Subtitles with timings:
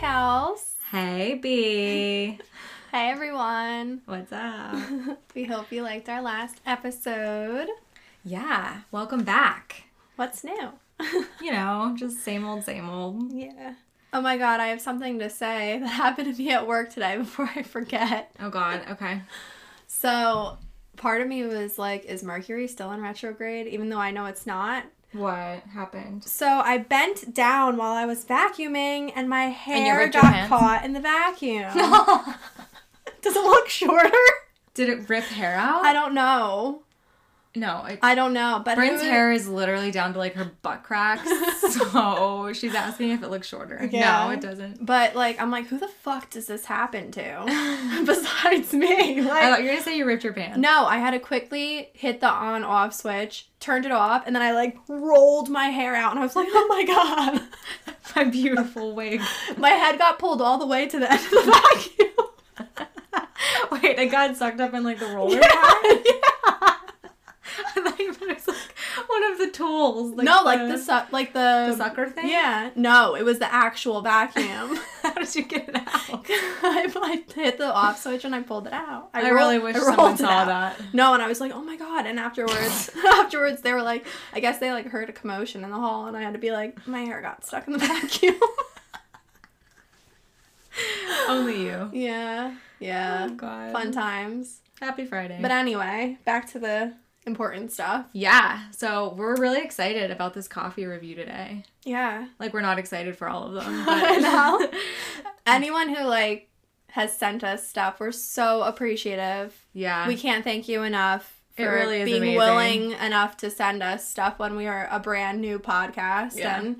[0.00, 0.74] Kels.
[0.90, 2.38] Hey, B.
[2.92, 4.02] Hey, everyone.
[4.04, 4.74] What's up?
[5.34, 7.68] we hope you liked our last episode.
[8.24, 9.84] Yeah, welcome back.
[10.16, 10.70] What's new?
[11.42, 13.32] You know, just same old, same old.
[13.32, 13.74] yeah.
[14.12, 17.16] Oh my god, I have something to say that happened to me at work today
[17.16, 18.30] before I forget.
[18.38, 18.82] Oh, God.
[18.90, 19.22] Okay.
[19.86, 20.58] So,
[20.96, 23.66] part of me was like, is Mercury still in retrograde?
[23.66, 24.84] Even though I know it's not.
[25.12, 26.24] What happened?
[26.24, 30.92] So, I bent down while I was vacuuming and my hair your got caught in
[30.92, 31.72] the vacuum.
[33.22, 34.10] Does it look shorter?
[34.74, 35.84] Did it rip hair out?
[35.84, 36.82] I don't know.
[37.56, 37.86] No.
[38.02, 38.62] I don't know.
[38.64, 41.28] But Bryn's it was- hair is literally down to like her butt cracks.
[41.74, 43.88] so she's asking if it looks shorter.
[43.90, 44.26] Yeah.
[44.26, 44.84] No, it doesn't.
[44.84, 48.02] But like, I'm like, who the fuck does this happen to?
[48.06, 50.58] Besides me, I thought you were going to say you ripped your pants.
[50.58, 54.42] No, I had to quickly hit the on off switch, turned it off, and then
[54.42, 57.42] I like rolled my hair out, and I was like, oh my god.
[58.14, 59.20] My beautiful wig.
[59.56, 62.08] My head got pulled all the way to the end of the vacuum.
[63.70, 66.12] Wait, it got sucked up in like the roller yeah, yeah.
[67.76, 70.14] I thought you meant it was like one of the tools.
[70.16, 72.28] no, like the su- like the, the sucker thing?
[72.28, 74.78] Yeah, no, it was the actual vacuum.
[75.02, 75.86] How did you get it out?
[76.28, 79.10] I, I hit the off switch and I pulled it out.
[79.14, 80.46] I, rolled- really wish I someone saw out.
[80.46, 80.80] that.
[80.92, 82.06] No, and I was like, oh my god.
[82.06, 85.76] And afterwards, afterwards, they were like, I guess they like heard a commotion in the
[85.78, 88.34] hall, and I had to be like, my hair got stuck in the vacuum.
[91.28, 91.90] Only you.
[91.92, 93.28] yeah, yeah.
[93.30, 93.72] Oh god.
[93.72, 94.60] Fun times.
[94.80, 95.38] Happy Friday.
[95.40, 96.92] But anyway, back to the
[97.26, 98.06] important stuff.
[98.12, 101.64] yeah, so we're really excited about this coffee review today.
[101.84, 102.28] Yeah.
[102.38, 103.84] Like we're not excited for all of them.
[103.86, 104.70] But know.
[105.46, 106.48] Anyone who like
[106.88, 109.54] has sent us stuff, we're so appreciative.
[109.72, 110.06] yeah.
[110.08, 112.36] We can't thank you enough It for really is being amazing.
[112.38, 116.38] willing enough to send us stuff when we are a brand new podcast.
[116.38, 116.58] Yeah.
[116.60, 116.76] And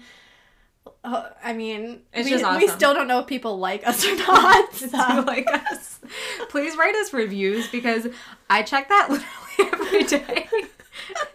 [1.05, 4.15] uh, I mean, It's we, just we still don't know if people like us or
[4.17, 4.73] not.
[4.75, 4.97] So.
[5.27, 5.99] like us.
[6.51, 8.06] Please write us reviews because
[8.49, 9.31] I check that literally
[9.72, 10.49] every day.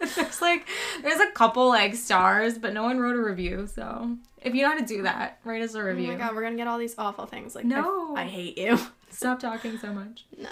[0.00, 0.66] there's like
[1.02, 3.66] there's a couple like stars, but no one wrote a review.
[3.66, 6.08] So if you know how to do that, write us a review.
[6.08, 7.54] Oh my god, we're gonna get all these awful things.
[7.54, 8.14] Like, No.
[8.16, 8.78] I, I hate you.
[9.10, 10.24] Stop talking so much.
[10.38, 10.48] No.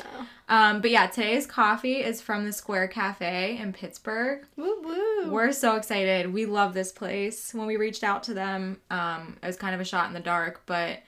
[0.49, 4.45] Um, but yeah, today's coffee is from the Square Cafe in Pittsburgh.
[4.57, 5.31] Woo woo.
[5.31, 6.31] We're so excited.
[6.33, 7.55] We love this place.
[7.55, 10.21] When we reached out to them, um, it was kind of a shot in the
[10.21, 10.99] dark, but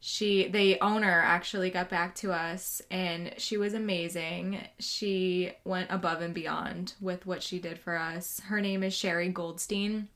[0.00, 4.58] she, the owner, actually got back to us, and she was amazing.
[4.78, 8.40] She went above and beyond with what she did for us.
[8.46, 10.08] Her name is Sherry Goldstein,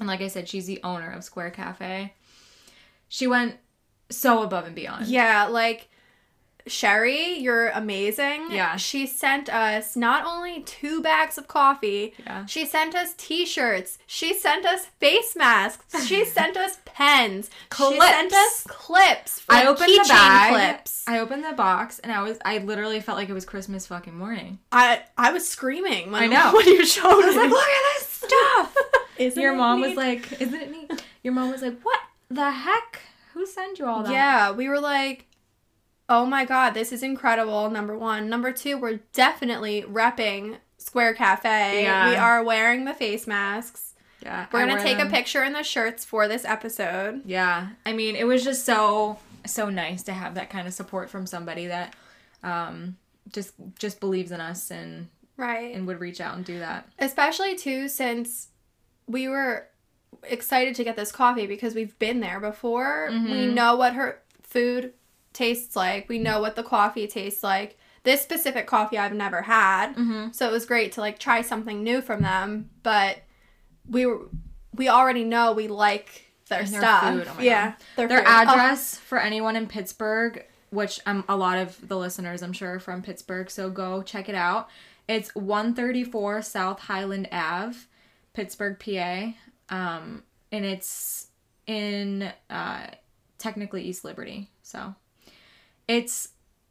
[0.00, 2.14] and like I said, she's the owner of Square Cafe.
[3.08, 3.56] She went
[4.10, 5.06] so above and beyond.
[5.06, 5.88] Yeah, like
[6.66, 8.48] Sherry, you're amazing.
[8.50, 8.76] Yeah.
[8.76, 12.44] She sent us not only two bags of coffee, Yeah.
[12.46, 13.98] she sent us t-shirts.
[14.06, 16.06] She sent us face masks.
[16.06, 17.48] She sent us pens.
[17.76, 18.34] She sent Clips.
[18.34, 19.44] us clips.
[19.48, 20.52] I opened the bag.
[20.52, 21.04] clips.
[21.06, 24.16] I opened the box and I was I literally felt like it was Christmas fucking
[24.16, 24.58] morning.
[24.72, 26.52] I I was screaming when, I know.
[26.56, 28.76] when you showed I was like, look at this stuff.
[29.18, 31.04] Isn't Your it mom was like, isn't it neat?
[31.22, 32.00] Your mom was like, what
[32.30, 33.00] the heck?
[33.34, 34.12] Who sent you all that?
[34.12, 35.26] Yeah, we were like,
[36.08, 37.70] oh my god, this is incredible.
[37.70, 38.28] Number one.
[38.28, 41.82] Number two, we're definitely repping Square Cafe.
[41.82, 42.10] Yeah.
[42.10, 43.87] We are wearing the face masks.
[44.22, 44.46] Yeah.
[44.52, 45.06] We're gonna take them.
[45.08, 47.22] a picture in the shirts for this episode.
[47.24, 47.68] Yeah.
[47.86, 51.26] I mean, it was just so so nice to have that kind of support from
[51.26, 51.94] somebody that
[52.42, 52.96] um
[53.32, 55.74] just just believes in us and Right.
[55.74, 56.88] and would reach out and do that.
[56.98, 58.48] Especially too since
[59.06, 59.68] we were
[60.24, 63.08] excited to get this coffee because we've been there before.
[63.10, 63.54] We Mhm.
[63.54, 64.94] know what her food
[65.32, 66.08] tastes like.
[66.08, 67.78] We know what the coffee tastes like.
[68.02, 69.94] This specific coffee I've never had.
[69.94, 70.32] Mm-hmm.
[70.32, 73.18] So it was great to like try something new from them, but
[73.88, 74.20] we were
[74.74, 77.02] we already know we like their their stuff.
[77.02, 78.20] food, oh my yeah, Their food.
[78.20, 82.76] Oh, address for anyone in Pittsburgh, which um, a lot of the listeners I'm sure
[82.76, 84.68] are from Pittsburgh, so go check it out.
[85.08, 87.76] It's 134 South Highland Ave,
[88.34, 89.32] Pittsburgh, PA.
[89.70, 91.28] Um, and it's
[91.66, 92.86] in uh,
[93.38, 94.50] technically East Liberty.
[94.62, 94.94] So
[95.86, 96.28] it's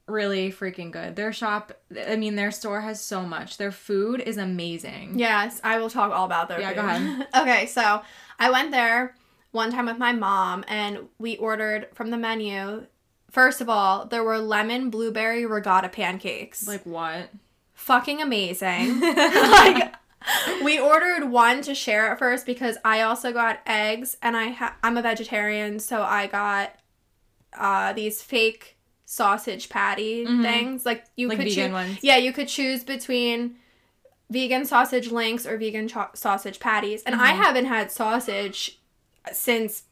[0.08, 1.16] really freaking good.
[1.16, 1.74] Their shop,
[2.08, 3.58] I mean, their store has so much.
[3.58, 5.20] Their food is amazing.
[5.20, 6.76] Yes, I will talk all about their Yeah, food.
[6.76, 7.28] go ahead.
[7.42, 8.02] okay, so
[8.40, 9.16] I went there
[9.52, 12.86] one time with my mom and we ordered from the menu.
[13.32, 16.68] First of all, there were lemon blueberry ricotta pancakes.
[16.68, 17.30] Like what?
[17.74, 19.00] fucking amazing.
[19.02, 19.94] like
[20.64, 24.76] we ordered one to share at first because I also got eggs and I ha-
[24.84, 26.74] I'm a vegetarian, so I got
[27.54, 28.77] uh these fake
[29.10, 30.44] sausage patty Mhm.
[30.44, 30.86] things.
[30.86, 31.98] Like you Like could vegan choo- ones.
[32.02, 33.56] Yeah, you could choose between
[34.30, 37.04] vegan sausage links or vegan cho- sausage patties.
[37.04, 37.38] And I Mhm.
[37.44, 38.78] haven't had sausage
[39.32, 39.84] since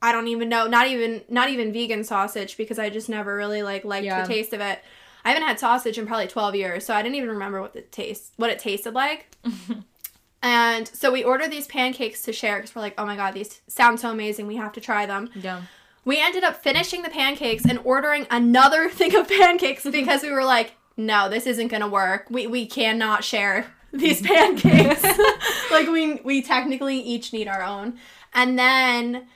[0.00, 3.62] I don't even know, not even not even vegan sausage because I just never really
[3.62, 4.22] like liked Yeah.
[4.22, 4.78] the taste of it.
[5.24, 7.82] I haven't had sausage in probably 12 years, so I didn't even remember what the
[7.82, 9.26] taste what it tasted like.
[10.42, 13.60] and so we ordered these pancakes to share because we're like, oh my god, these
[13.66, 14.46] sound so amazing.
[14.46, 15.28] We have to try them.
[15.34, 15.62] Yeah.
[16.04, 20.44] We ended up finishing the pancakes and ordering another thing of pancakes because we were
[20.44, 22.26] like, no, this isn't gonna work.
[22.30, 25.02] We we cannot share these pancakes.
[25.70, 27.98] like we we technically each need our own.
[28.34, 29.26] And then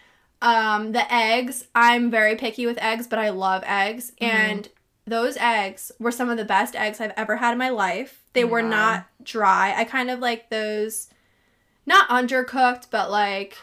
[0.43, 4.13] um the eggs, I'm very picky with eggs, but I love eggs.
[4.21, 4.69] And
[5.07, 8.25] those eggs were some of the best eggs I've ever had in my life.
[8.33, 9.75] They were not dry.
[9.77, 11.09] I kind of like those
[11.87, 13.57] not undercooked, but like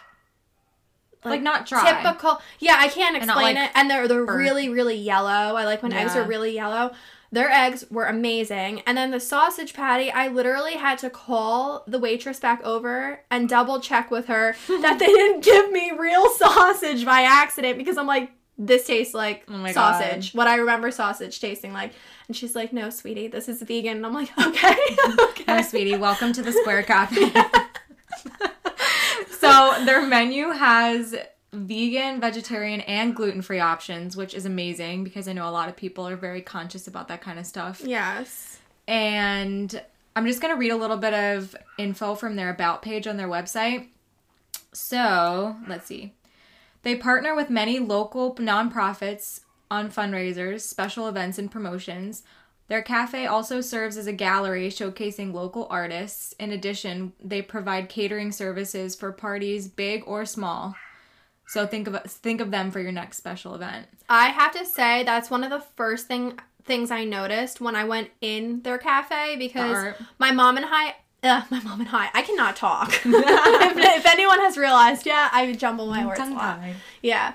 [1.24, 2.02] Like, not dry.
[2.02, 2.42] Typical.
[2.60, 3.72] Yeah, I can't explain like, it.
[3.76, 4.40] And they're they're burnt.
[4.40, 5.56] really really yellow.
[5.56, 6.92] I like when eggs are really yellow.
[7.34, 8.82] Their eggs were amazing.
[8.82, 13.48] And then the sausage patty, I literally had to call the waitress back over and
[13.48, 18.08] double check with her that they didn't give me real sausage by accident because I'm
[18.08, 20.34] like this tastes like Oh sausage.
[20.34, 21.94] What I remember sausage tasting like.
[22.28, 24.76] And she's like, "No, sweetie, this is vegan." And I'm like, "Okay."
[25.20, 25.44] okay.
[25.48, 25.98] Hi, sweetie.
[25.98, 27.34] Welcome to the Square Cafe.
[29.78, 31.16] so their menu has
[31.54, 36.08] vegan, vegetarian, and gluten-free options, which is amazing because I know a lot of people
[36.08, 37.82] are very conscious about that kind of stuff.
[37.84, 38.60] Yes.
[38.88, 39.82] And
[40.16, 43.18] I'm just going to read a little bit of info from their about page on
[43.18, 43.88] their website.
[44.74, 46.14] So, let's see.
[46.84, 52.24] They partner with many local nonprofits on fundraisers, special events, and promotions.
[52.72, 56.34] Their cafe also serves as a gallery showcasing local artists.
[56.40, 60.76] In addition, they provide catering services for parties big or small.
[61.48, 63.88] So think of think of them for your next special event.
[64.08, 67.84] I have to say that's one of the first thing things I noticed when I
[67.84, 69.98] went in their cafe because art.
[70.18, 72.94] my mom and I uh, my mom and I I cannot talk.
[72.94, 76.62] if, if anyone has realized, yeah, I jumble my words a lot.
[77.02, 77.34] Yeah.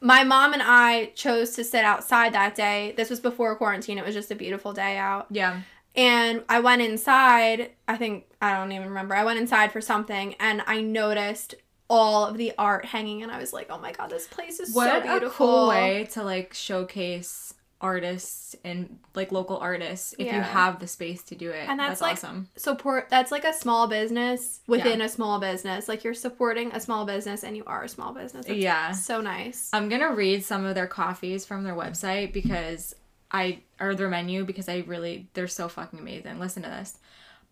[0.00, 2.94] My mom and I chose to sit outside that day.
[2.96, 3.98] This was before quarantine.
[3.98, 5.26] It was just a beautiful day out.
[5.30, 5.60] Yeah.
[5.94, 7.70] And I went inside.
[7.88, 9.14] I think, I don't even remember.
[9.14, 11.54] I went inside for something and I noticed
[11.88, 14.74] all of the art hanging and I was like, oh my God, this place is
[14.74, 15.30] What so a beautiful.
[15.30, 21.22] cool way to like showcase artists and like local artists if you have the space
[21.22, 21.68] to do it.
[21.68, 22.48] And that's, that's, like awesome.
[22.56, 25.88] support that's like a small business within a small business.
[25.88, 28.46] Like you're supporting a small business and you are a small business.
[28.46, 28.92] That's Yeah.
[28.92, 29.68] So nice.
[29.72, 32.94] I'm gonna read some of their coffees from their website because
[33.30, 36.38] I or their menu because I really they're so fucking amazing.
[36.38, 36.98] Listen to this.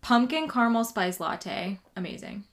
[0.00, 2.44] Pumpkin caramel spice latte, amazing.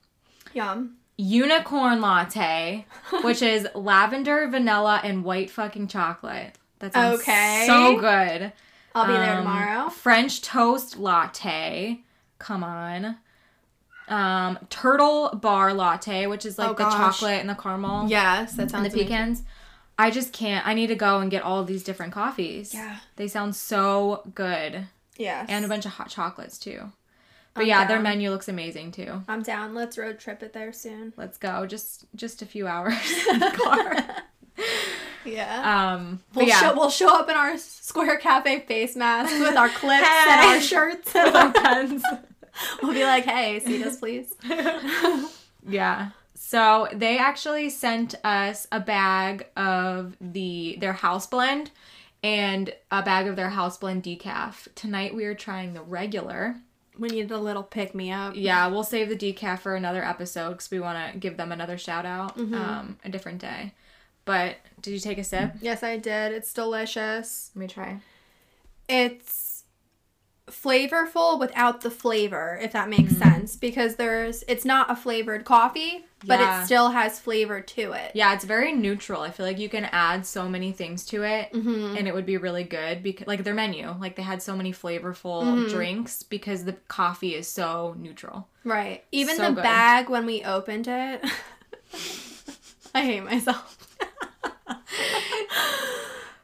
[0.53, 0.97] Yum.
[1.17, 2.85] Unicorn latte,
[3.23, 6.57] which is lavender, vanilla, and white fucking chocolate.
[6.81, 7.63] That sounds Okay.
[7.65, 8.51] so good.
[8.93, 9.89] I'll be there Um, tomorrow.
[9.89, 12.01] French toast latte.
[12.39, 13.15] Come on.
[14.09, 16.93] Um, turtle bar latte, which is like Oh, the gosh.
[17.19, 19.43] chocolate and the caramel Yes, that and sounds the pecans.
[19.97, 20.67] I just can't.
[20.67, 22.73] I need to go and get all these different coffees.
[22.73, 22.97] Yeah.
[23.15, 24.87] They sound so good.
[25.17, 25.45] Yes.
[25.49, 26.91] And a bunch of hot chocolates too.
[27.53, 29.23] But I'm yeah, their menu looks amazing too.
[29.27, 29.75] I'm down.
[29.75, 31.13] Let's road trip it there soon.
[31.17, 31.65] Let's go.
[31.65, 32.95] Just just a few hours
[33.29, 33.95] in the car.
[35.25, 35.93] Yeah.
[35.93, 36.59] Um We'll, yeah.
[36.59, 40.61] show, we'll show up in our Square Cafe face masks with our clips and our
[40.61, 41.15] shirts.
[41.15, 42.03] and our pens.
[42.81, 44.33] we'll be like, hey, see this, please.
[45.67, 46.09] Yeah.
[46.33, 51.71] So they actually sent us a bag of the their house blend
[52.23, 54.67] and a bag of their house blend decaf.
[54.75, 56.55] Tonight we are trying the regular.
[56.97, 58.33] We needed a little pick me up.
[58.35, 61.77] Yeah, we'll save the decaf for another episode because we want to give them another
[61.77, 63.73] shout out um, a different day.
[64.25, 65.53] But did you take a sip?
[65.61, 66.31] Yes, I did.
[66.33, 67.51] It's delicious.
[67.55, 67.99] Let me try.
[68.89, 69.63] It's
[70.47, 73.55] flavorful without the flavor, if that makes sense.
[73.55, 76.61] Because there's, it's not a flavored coffee, but Yeah.
[76.61, 78.11] it still has flavor to it.
[78.15, 79.21] Yeah, it's very neutral.
[79.21, 81.95] I feel like you can add so many things to it Mm-hmm.
[81.97, 84.73] and it would be really good because like their menu, like they had so many
[84.73, 88.47] flavorful drinks because the coffee is so neutral.
[88.65, 89.03] Right.
[89.13, 89.63] Even So the good.
[89.63, 91.23] bag when we opened it.
[92.93, 93.80] I hate myself.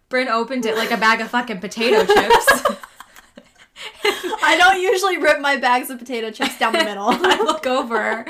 [0.10, 2.64] Bryn opened it like a bag of fucking potato chips.
[4.44, 7.08] I don't usually rip my bags of potato chips down the middle.
[7.12, 8.26] I look over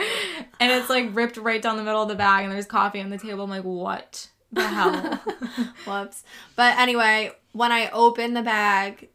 [0.60, 3.10] and it's like ripped right down the middle of the bag and there's coffee on
[3.10, 3.44] the table.
[3.44, 4.94] I'm like, what the hell?
[5.86, 6.24] Whoops.
[6.56, 9.10] But anyway, when I open the bag,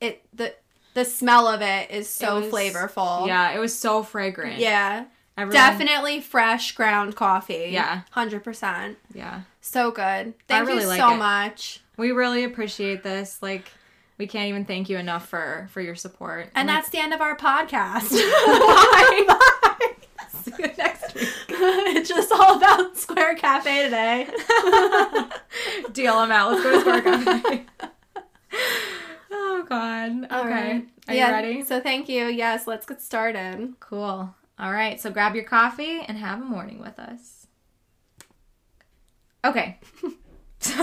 [0.00, 0.54] it the
[0.94, 3.26] the smell of it is so It was- flavorful.
[3.26, 4.58] yeah, it was so fragrant.
[4.58, 5.04] Yeah.
[5.36, 7.68] Everyone- Definitely fresh ground coffee.
[7.70, 8.02] Yeah.
[8.14, 8.96] 100%.
[9.14, 9.42] Yeah.
[9.60, 10.34] So good.
[10.48, 11.18] Thank really you like so it.
[11.18, 11.80] much.
[11.96, 13.38] We really appreciate this.
[13.42, 13.70] Like,
[14.18, 16.50] we can't even thank you enough for for your support.
[16.54, 18.10] And like, that's the end of our podcast.
[18.46, 19.24] Bye.
[19.26, 19.92] Bye.
[20.42, 21.28] See you next week.
[21.48, 24.26] it's just all about Square Cafe today.
[25.92, 26.52] Deal them out.
[26.52, 27.66] Let's go to Square Cafe.
[29.30, 30.24] oh God.
[30.24, 30.32] Okay.
[30.32, 30.88] Right.
[31.08, 31.64] Are Yeah, you ready?
[31.64, 32.26] So thank you.
[32.26, 33.74] Yes, let's get started.
[33.80, 34.34] Cool.
[34.62, 34.98] All right.
[34.98, 37.46] So grab your coffee and have a morning with us.
[39.44, 39.78] Okay.
[40.62, 40.74] So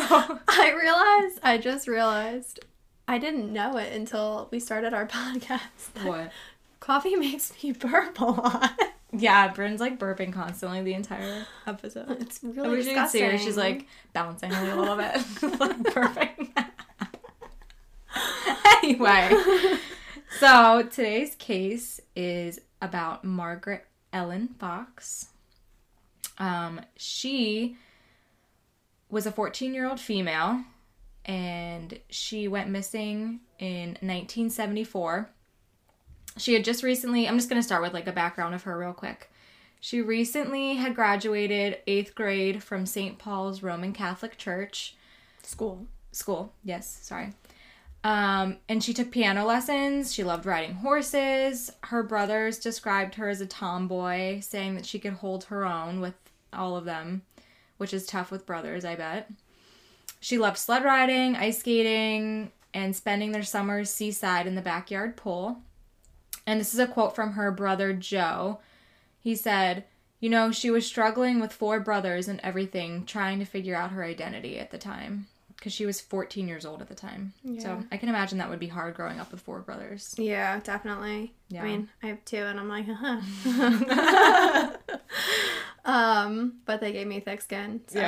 [0.50, 2.60] I realized, I just realized,
[3.08, 6.04] I didn't know it until we started our podcast.
[6.04, 6.34] what?
[6.82, 8.78] Coffee makes me burp a lot.
[9.14, 12.22] Yeah, Bryn's like burping constantly the entire episode.
[12.22, 13.38] It's I really wish you could see her.
[13.38, 16.60] She's like bouncing a little bit, like perfect.
[18.84, 19.32] anyway,
[20.40, 25.28] so today's case is about Margaret Ellen Fox.
[26.38, 27.78] Um, she
[29.10, 30.64] was a 14 year old female
[31.26, 35.30] and she went missing in 1974.
[36.38, 38.78] She had just recently, I'm just going to start with like a background of her
[38.78, 39.30] real quick.
[39.82, 43.18] She recently had graduated eighth grade from St.
[43.18, 44.96] Paul's Roman Catholic Church
[45.44, 45.86] school.
[46.12, 46.54] school.
[46.64, 47.34] Yes, sorry.
[48.04, 50.14] Um, and she took piano lessons.
[50.14, 51.72] She loved riding horses.
[51.84, 56.14] Her brothers described her as a tomboy, saying that she could hold her own with
[56.54, 57.24] all of them,
[57.78, 59.30] which is tough with brothers, I bet.
[60.22, 65.60] She loved sled riding, ice skating, and spending their summers seaside in the backyard pool.
[66.46, 68.60] And this is a quote from her brother Joe.
[69.20, 69.86] He said,
[70.20, 74.04] You know, she was struggling with four brothers and everything, trying to figure out her
[74.04, 75.28] identity at the time.
[75.60, 77.34] Because she was 14 years old at the time.
[77.44, 77.62] Yeah.
[77.62, 80.16] So I can imagine that would be hard growing up with four brothers.
[80.18, 81.34] Yeah, definitely.
[81.50, 81.64] Yeah.
[81.64, 84.78] I mean, I have two, and I'm like, huh.
[85.86, 87.82] um, but they gave me thick skin.
[87.88, 88.00] so.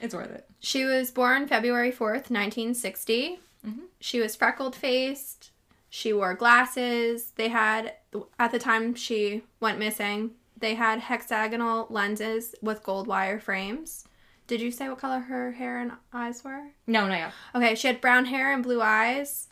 [0.00, 0.48] it's worth it.
[0.60, 3.40] She was born February 4th, 1960.
[3.66, 3.80] Mhm.
[4.00, 5.50] She was freckled faced.
[5.90, 7.32] She wore glasses.
[7.36, 7.92] They had,
[8.38, 14.05] at the time she went missing, they had hexagonal lenses with gold wire frames.
[14.46, 16.68] Did you say what color her hair and eyes were?
[16.86, 17.30] No, no, yeah.
[17.54, 19.48] Okay, she had brown hair and blue eyes.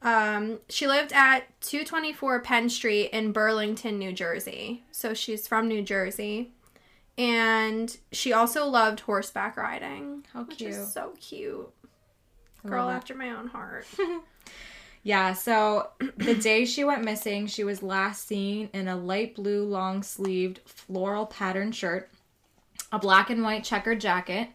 [0.00, 4.84] Um, she lived at 224 Penn Street in Burlington, New Jersey.
[4.90, 6.52] So she's from New Jersey.
[7.16, 10.24] And she also loved horseback riding.
[10.32, 10.70] How Which cute.
[10.70, 11.68] is so cute.
[12.64, 13.86] Girl love after my own heart.
[15.02, 19.64] Yeah, so the day she went missing, she was last seen in a light blue
[19.64, 22.10] long sleeved floral patterned shirt,
[22.92, 24.48] a black and white checkered jacket,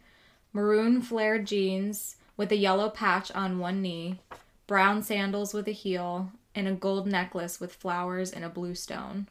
[0.53, 4.19] maroon flared jeans with a yellow patch on one knee,
[4.67, 9.27] brown sandals with a heel, and a gold necklace with flowers and a blue stone.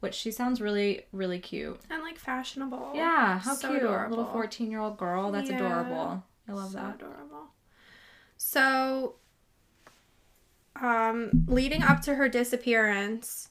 [0.00, 1.80] Which she sounds really, really cute.
[1.88, 2.92] and like fashionable.
[2.94, 3.82] Yeah, how So cute.
[3.82, 4.18] adorable.
[4.18, 5.32] Little 14 year old girl.
[5.32, 5.56] That's Yeah.
[5.56, 6.22] adorable.
[6.48, 6.94] I love so that.
[6.96, 7.48] adorable.
[8.36, 9.14] So,
[10.80, 13.48] um, leading up to her disappearance,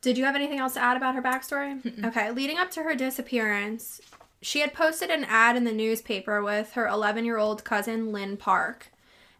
[0.00, 2.04] did you have anything else to add about her backstory?
[2.06, 4.00] Okay, leading up to her disappearance,
[4.42, 8.36] she had posted an ad in the newspaper with her 11 year old cousin Lynn
[8.36, 8.88] Park.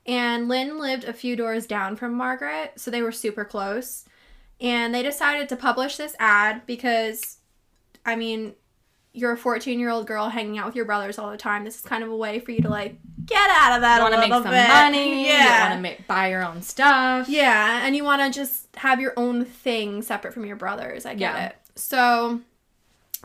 [0.07, 4.05] And Lynn lived a few doors down from Margaret, so they were super close.
[4.61, 7.39] And they decided to publish this ad because,
[8.07, 8.55] I mean,
[9.13, 11.65] you're a 14 year old girl hanging out with your brothers all the time.
[11.65, 14.03] This is kind of a way for you to like get out of that You
[14.03, 14.69] want to make some bit.
[14.69, 15.27] money.
[15.27, 15.45] Yeah.
[15.55, 17.29] You want to make, buy your own stuff.
[17.29, 21.05] Yeah, and you want to just have your own thing separate from your brothers.
[21.07, 21.47] I get Yeah.
[21.49, 21.57] it.
[21.77, 22.41] So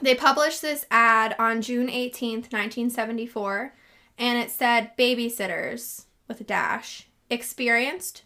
[0.01, 3.73] they published this ad on June 18th, 1974,
[4.17, 7.07] and it said babysitters with a dash.
[7.29, 8.23] Experienced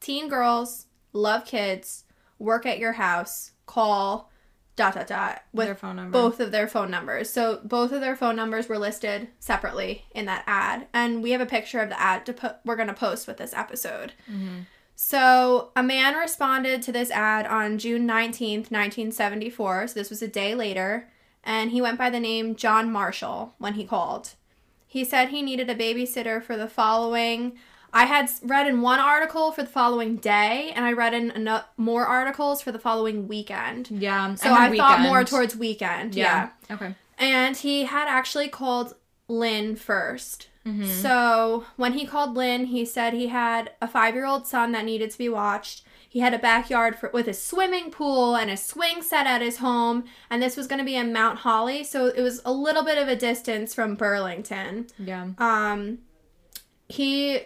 [0.00, 2.04] teen girls, love kids,
[2.38, 4.30] work at your house, call
[4.74, 6.10] dot dot dot with Their phone number.
[6.12, 7.30] both of their phone numbers.
[7.30, 11.40] So both of their phone numbers were listed separately in that ad, and we have
[11.42, 12.56] a picture of the ad to put.
[12.64, 14.12] We're gonna post with this episode.
[14.30, 14.60] Mm-hmm.
[14.96, 19.86] So a man responded to this ad on June nineteenth, nineteen seventy four.
[19.86, 21.08] So this was a day later,
[21.44, 24.30] and he went by the name John Marshall when he called.
[24.86, 27.52] He said he needed a babysitter for the following.
[27.94, 32.06] I had read in one article for the following day, and I read in more
[32.06, 33.90] articles for the following weekend.
[33.90, 34.34] Yeah.
[34.34, 36.14] So I, heard thought more towards weekend.
[36.14, 36.50] Yeah.
[36.68, 36.74] Yeah.
[36.76, 36.94] Okay.
[37.18, 38.94] And he had actually called
[39.28, 40.84] Lynn 1st Mm-hmm.
[40.84, 44.84] So when he called Lynn, he said he had a five year old son that
[44.84, 45.82] needed to be watched.
[46.12, 49.56] He had a backyard for, with a swimming pool and a swing set at his
[49.56, 52.84] home, and this was going to be in Mount Holly, so it was a little
[52.84, 54.88] bit of a distance from Burlington.
[54.98, 55.28] Yeah.
[55.38, 56.00] Um,
[56.86, 57.40] he,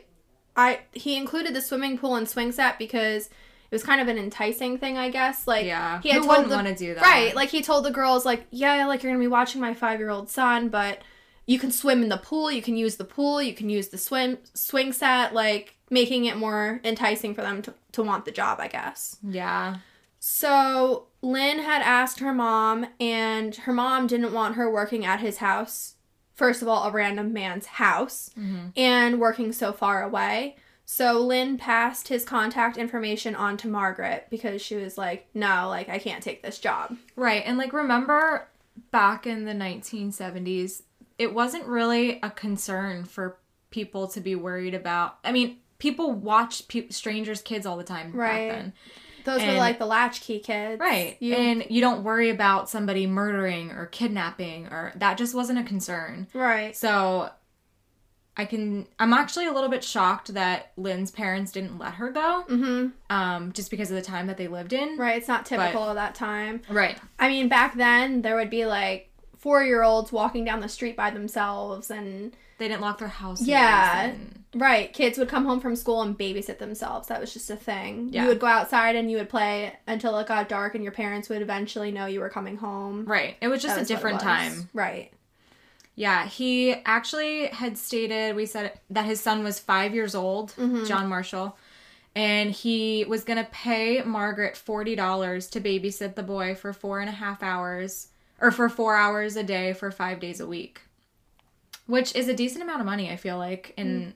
[0.57, 4.19] I he included the swimming pool and swing set because it was kind of an
[4.19, 5.47] enticing thing, I guess.
[5.47, 6.01] Like Yeah.
[6.03, 7.03] he had Who told wouldn't want to do that?
[7.03, 7.37] Right.
[7.37, 10.11] Like he told the girls, like, yeah, like you're gonna be watching my five year
[10.11, 11.03] old son, but
[11.47, 13.99] you can swim in the pool, you can use the pool, you can use the
[13.99, 18.61] swim swing set, like making it more enticing for them to, to want the job,
[18.61, 19.19] I guess.
[19.23, 19.79] Yeah.
[20.19, 25.39] So Lynn had asked her mom, and her mom didn't want her working at his
[25.39, 25.95] house.
[26.35, 28.69] First of all, a random man's house, mm-hmm.
[28.77, 30.57] and working so far away.
[30.85, 35.89] So Lynn passed his contact information on to Margaret because she was like, no, like,
[35.89, 36.97] I can't take this job.
[37.17, 37.43] Right.
[37.45, 38.47] And like remember
[38.93, 40.83] back in the 1970s,
[41.19, 43.39] it wasn't really a concern for
[43.71, 45.19] people to be worried about.
[45.25, 48.49] I mean, people watched pe- strangers' kids all the time Right.
[48.49, 48.73] back then.
[49.25, 50.79] Those were like the latchkey kids.
[50.79, 51.17] Right.
[51.21, 55.65] You, And you don't worry about somebody murdering or kidnapping or that just wasn't a
[55.65, 56.29] concern.
[56.33, 56.77] right.
[56.77, 57.31] So
[58.37, 62.45] I can I'm actually a little bit shocked that Lynn's parents didn't let her go
[62.49, 62.89] Mm-hmm.
[63.15, 64.97] um just because of the time that they lived in.
[64.99, 65.17] Right.
[65.17, 66.63] It's not typical of that time.
[66.69, 66.99] Right.
[67.19, 70.97] I mean, back then, there would be like four year olds walking down the street
[70.97, 73.43] by themselves and They didn't lock their house.
[73.43, 74.07] Yeah.
[74.07, 74.91] And, Right.
[74.91, 77.09] Kids would come home from school and babysit themselves.
[77.09, 78.09] That was just a thing.
[78.11, 78.23] Yeah.
[78.23, 81.29] You would go outside and you would play until it got dark, and your parents
[81.29, 83.05] would eventually know you were coming home.
[83.05, 83.37] right.
[83.43, 84.71] It was just That a was different time.
[84.73, 85.13] Right.
[85.95, 90.85] Yeah, he actually had stated we said that his son was five years old, Mm-hmm.
[90.85, 91.57] John Marshall,
[92.15, 97.09] and he was gonna pay Margaret forty dollars to babysit the boy for four and
[97.09, 98.09] a half hours,
[98.41, 100.81] or for four hours a day for five days a week,
[101.87, 103.11] which is a decent amount of money.
[103.11, 104.15] I feel like, in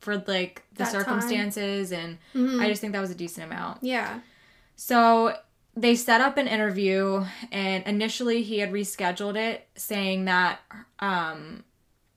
[0.00, 0.86] for like the Mm.
[0.86, 0.92] That time.
[1.02, 2.60] circumstances, and Mhm.
[2.62, 3.82] I just think that was a decent amount.
[3.82, 4.20] Yeah.
[4.76, 5.36] So
[5.74, 10.60] they set up an interview, and initially he had rescheduled it, saying that
[11.00, 11.64] um,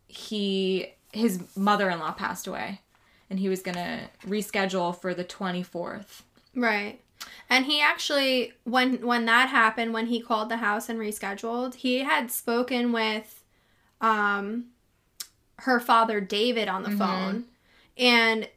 [0.08, 2.82] he his mother in law passed away,
[3.30, 6.24] and he was gonna reschedule for the twenty fourth.
[6.56, 7.02] Right.
[7.50, 12.00] And he actually when when that happened, when he called the house and rescheduled, he
[12.00, 13.44] had spoken with
[14.02, 14.66] um
[15.62, 16.98] her father David on the mm-hmm.
[16.98, 17.46] phone
[17.98, 18.48] and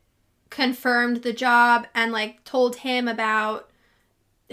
[0.50, 3.70] confirmed the job and like told him about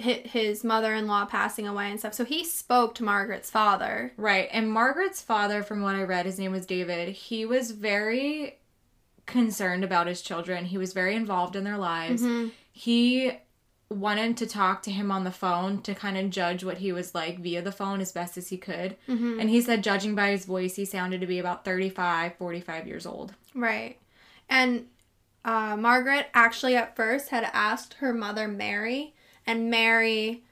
[0.02, 2.14] hi- his mother-in-law passing away and stuff.
[2.14, 4.14] So he spoke to Margaret's father.
[4.18, 7.10] Right, and Margaret's father, from what I read, his name was David.
[7.10, 8.60] He was very
[9.26, 10.66] concerned about his children.
[10.66, 12.22] He was very involved in their lives.
[12.22, 12.50] Mm-hmm.
[12.72, 13.34] He
[13.90, 17.16] wanted to talk to him on the phone to kind of judge what he was
[17.16, 18.96] like via the phone as best as he could.
[19.08, 19.40] Mm-hmm.
[19.40, 23.06] And he said, judging by his voice, he sounded to be about 35, 45 years
[23.08, 23.34] old.
[23.56, 23.98] Right.
[24.48, 24.88] And
[25.44, 29.14] uh, Margaret actually at first had asked her mother Mary,
[29.48, 30.44] and Mary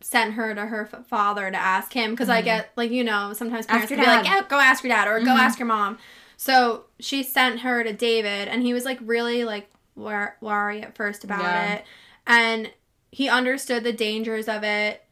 [0.00, 2.46] sent her to her f- father to ask him because I mm-hmm.
[2.46, 5.20] get like you know sometimes parents can be like yeah go ask your dad or
[5.20, 5.38] go mm-hmm.
[5.38, 5.98] ask your mom.
[6.36, 10.96] So she sent her to David, and he was like really like wor- worried at
[10.96, 11.74] first about Yeah.
[11.74, 11.84] it,
[12.26, 12.70] and
[13.10, 15.04] he understood the dangers of it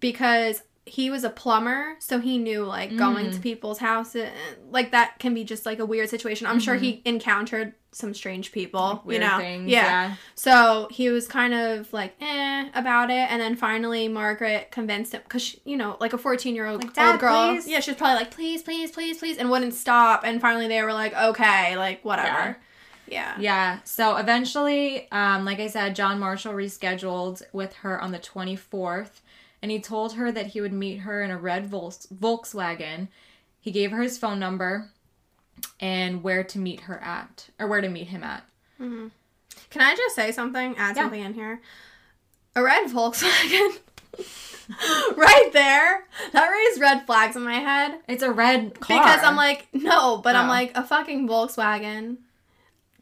[0.00, 3.34] because he was a plumber, so he knew like going Mm.
[3.34, 4.28] to people's houses,
[4.70, 6.46] like that can be just like a weird situation.
[6.46, 9.08] I'm sure he encountered some strange people, Mm-hmm.
[9.08, 9.38] Weird you know.
[9.38, 9.70] things.
[9.70, 9.82] yeah.
[10.08, 10.14] Yeah.
[10.34, 15.20] So he was kind of like eh about it, and then finally Margaret convinced him
[15.22, 17.98] because you know, like a 14 year old Like, "Dad, girl, please." yeah, she was
[17.98, 20.24] probably like please, please, please, please, and wouldn't stop.
[20.24, 22.28] And finally they were like okay, like whatever.
[22.28, 22.54] Yeah.
[23.12, 23.36] Yeah.
[23.38, 23.78] Yeah.
[23.84, 29.20] So eventually, um, like I said, John Marshall rescheduled with her on the 24th,
[29.60, 33.08] and he told her that he would meet her in a red Volks- Volkswagen.
[33.60, 34.90] He gave her his phone number
[35.78, 38.44] and where to meet her at, or where to meet him at.
[38.78, 39.10] Can
[39.80, 40.74] I just say something?
[40.76, 41.02] Add Yeah.
[41.02, 41.60] something in here.
[42.56, 43.78] A red Volkswagen.
[45.16, 46.06] right there.
[46.32, 48.00] That raised red flags in my head.
[48.08, 48.98] It's a red car.
[48.98, 50.52] Because I'm like, no, but I'm Oh.
[50.52, 52.16] like, a fucking Volkswagen.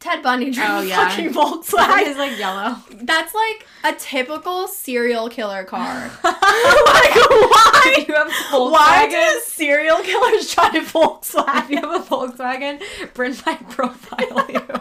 [0.01, 1.07] Ted Bundy drove Oh, a yeah.
[1.09, 2.07] fucking Volkswagen.
[2.07, 2.75] is like yellow.
[2.91, 6.11] That's like a typical serial killer car.
[6.23, 8.05] like, why?
[8.07, 11.69] You have Volkswagen, Why do serial killers drive if Volkswagen?
[11.69, 12.81] you have a Volkswagen,
[13.13, 14.61] Bryn might profile you.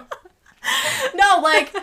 [1.14, 1.74] No, like,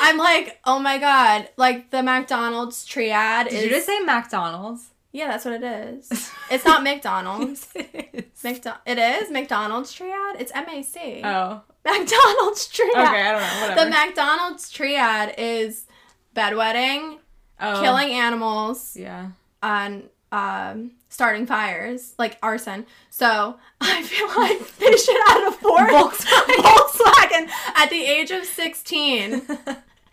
[0.00, 3.64] I'm like, oh my god, like the McDonald's triad Did is.
[3.64, 4.86] you just say McDonald's?
[5.12, 6.30] yeah, that's what it is.
[6.50, 7.68] It's not McDonald's.
[7.74, 8.42] It is.
[8.42, 10.40] McDo- it is McDonald's triad.
[10.40, 11.20] It's MAC.
[11.24, 11.60] Oh.
[11.98, 12.90] McDonald's triad.
[12.96, 13.68] Okay, I don't know.
[13.68, 13.84] Whatever.
[13.84, 15.86] The McDonald's triad is
[16.36, 17.18] bedwetting,
[17.60, 17.80] Oh.
[17.80, 19.28] killing animals, Yeah.
[19.62, 22.86] and um, starting fires, like arson.
[23.10, 26.54] So I feel like they should add a fourth Volkswagen.
[26.64, 29.42] Volkswagen at the age of 16.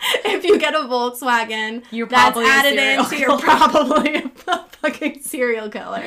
[0.26, 6.04] if you get a Volkswagen, You're that's added into, you're probably a fucking serial killer.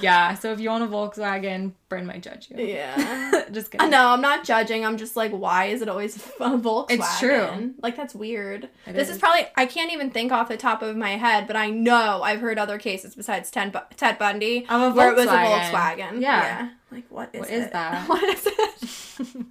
[0.00, 2.64] Yeah, so if you own a Volkswagen, Bryn might judge you.
[2.64, 3.44] Yeah.
[3.52, 3.90] Just kidding.
[3.90, 4.84] No, I'm not judging.
[4.84, 6.20] I'm just like, why is it always a
[6.58, 6.86] Volkswagen?
[6.90, 7.74] It's true.
[7.82, 8.64] Like that's weird.
[8.86, 9.16] It this is.
[9.16, 9.20] is.
[9.20, 12.40] probably I can't even think off the top of my head, but I know I've
[12.40, 15.70] heard other cases besides Ted, Bu- Ted Bundy where it was a Volkswagen.
[15.72, 16.20] Volkswagen.
[16.20, 16.70] Yeah.
[16.90, 18.08] Like what is What is that?
[18.08, 19.46] What is it?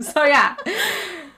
[0.00, 0.56] So yeah,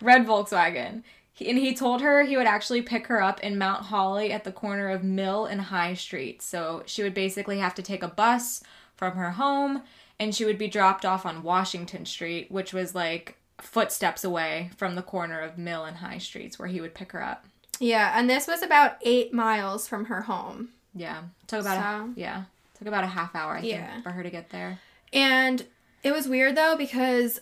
[0.01, 1.03] red Volkswagen.
[1.35, 4.45] He, and he told her he would actually pick her up in Mount Holly at
[4.45, 6.42] the corner of Mill and High Street.
[6.42, 8.62] So she would basically have to take a bus
[8.97, 9.83] from her home
[10.21, 14.95] and she would be dropped off on Washington Street, which was like footsteps away from
[14.95, 17.47] the corner of Mill and High Streets where he would pick her up.
[17.81, 20.68] Yeah, and this was about eight miles from her home.
[20.95, 21.23] Yeah.
[21.47, 22.42] Took about So- a, yeah.
[22.79, 24.79] Took about a half hour, I think, for her to get there.
[25.12, 25.64] And
[26.03, 27.40] it was weird though because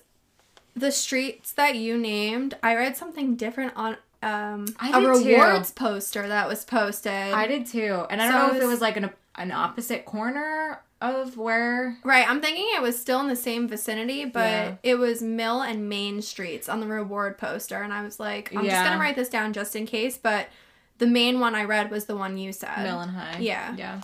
[0.80, 5.30] the streets that you named, I read something different on um I a did too.
[5.30, 7.12] rewards poster that was posted.
[7.12, 8.04] I did too.
[8.10, 11.38] And I don't So know if it was- was like an an opposite corner of
[11.38, 14.74] where right, I'm thinking it was still in the same vicinity, but Yeah.
[14.82, 18.64] it was Mill and Main streets on the reward poster, and I was like, I'm
[18.66, 20.18] just gonna write this down just in case.
[20.18, 20.48] But
[20.98, 22.82] the main one I read was the one you said.
[22.82, 23.38] Mill and High.
[23.40, 23.74] Yeah.
[23.78, 24.00] Yeah.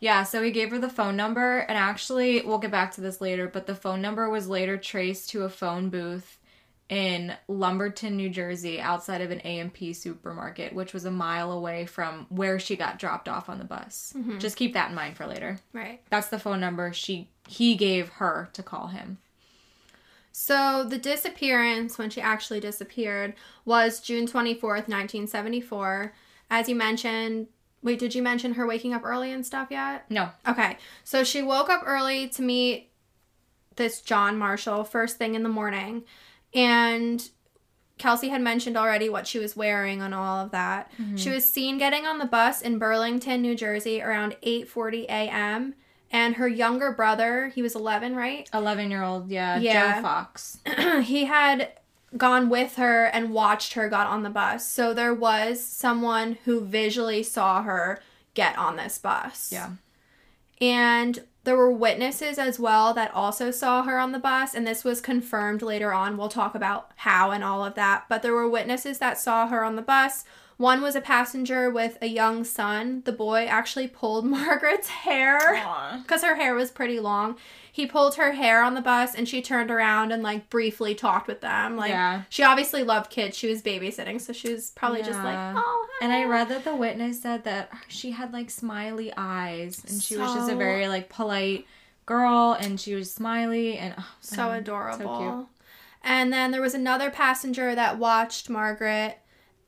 [0.00, 3.20] Yeah, so he gave her the phone number, and actually, we'll get back to this
[3.20, 6.38] later, but the phone number was later traced to a phone booth
[6.88, 12.26] in Lumberton, New Jersey, outside of an A&P supermarket, which was a mile away from
[12.30, 14.14] where she got dropped off on the bus.
[14.16, 14.38] Mm-hmm.
[14.38, 15.58] Just keep that in mind for later.
[15.72, 16.00] Right.
[16.10, 19.18] That's the phone number she he gave her to call him.
[20.32, 23.34] So the disappearance, when she actually disappeared,
[23.64, 26.12] was June 24th, 1974.
[26.50, 27.48] As you mentioned,
[27.82, 30.10] wait, did you mention her waking up early and stuff yet?
[30.10, 30.30] No.
[30.46, 30.78] Okay.
[31.04, 32.90] So she woke up early to meet
[33.76, 36.02] this John Marshall first thing in the morning.
[36.54, 37.28] And
[37.98, 40.90] Kelsey had mentioned already what she was wearing and all of that.
[40.92, 41.16] Mm-hmm.
[41.16, 45.74] She was seen getting on the bus in Burlington, New Jersey around 8:40 a.m.
[46.10, 48.48] And her younger brother, he was 11, right?
[48.54, 49.96] 11 year old, yeah, Yeah.
[49.96, 50.58] Joe Fox.
[51.02, 51.72] he had
[52.16, 54.68] gone with her and watched her got on the bus.
[54.68, 58.00] So there was someone who visually saw her
[58.34, 59.50] get on this bus.
[59.52, 59.72] Yeah.
[60.60, 64.84] And there were witnesses as well that also saw her on the bus, and this
[64.84, 66.16] was confirmed later on.
[66.16, 68.04] We'll talk about how and all of that.
[68.08, 70.24] But there were witnesses that saw her on the bus.
[70.58, 73.02] One was a passenger with a young son.
[73.04, 75.38] The boy actually pulled Margaret's hair
[76.02, 77.36] because her hair was pretty long.
[77.78, 81.28] He pulled her hair on the bus and she turned around and like briefly talked
[81.28, 81.76] with them.
[81.76, 82.22] Like Yeah.
[82.28, 83.36] she obviously loved kids.
[83.38, 85.54] She was babysitting, so she was probably just like, Yeah.
[85.56, 90.02] "Oh." And I read that the witness said that she had like smiley eyes and
[90.02, 91.66] she was just a very like polite
[92.04, 94.98] girl and she was smiley and oh, so um, adorable.
[94.98, 95.46] So cute.
[96.02, 99.18] And then there was another passenger that watched Margaret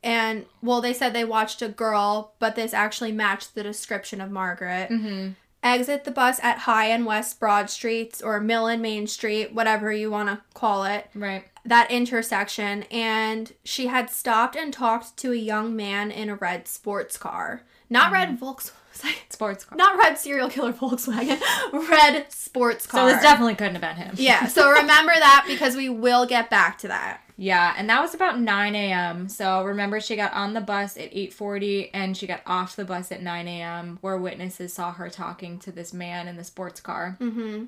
[0.03, 4.29] and well they said they watched a girl, but this actually matched the description of
[4.31, 4.89] Margaret.
[4.89, 5.35] Mhm.
[5.63, 9.91] Exit the bus at High and West Broad Streets or Mill and Main Street, whatever
[9.91, 11.09] you want to call it.
[11.13, 11.45] Right.
[11.63, 16.67] that intersection and she had stopped and talked to a young man in a red
[16.67, 17.63] sports car.
[17.89, 18.13] Not mm-hmm.
[18.13, 18.71] red Volkswagen.
[19.29, 19.77] Sports car.
[19.77, 21.41] Not red serial killer Volkswagen.
[21.89, 23.09] Red sports car.
[23.09, 24.15] So this definitely couldn't have been him.
[24.17, 27.21] Yeah, so remember that because we will get back to that.
[27.41, 29.27] Yeah, and that was about 9 a.m.
[29.27, 33.11] So remember, she got on the bus at 8:40, and she got off the bus
[33.11, 33.97] at 9 a.m.
[34.01, 37.15] Where witnesses saw her talking to this man in the sports car.
[37.17, 37.63] hmm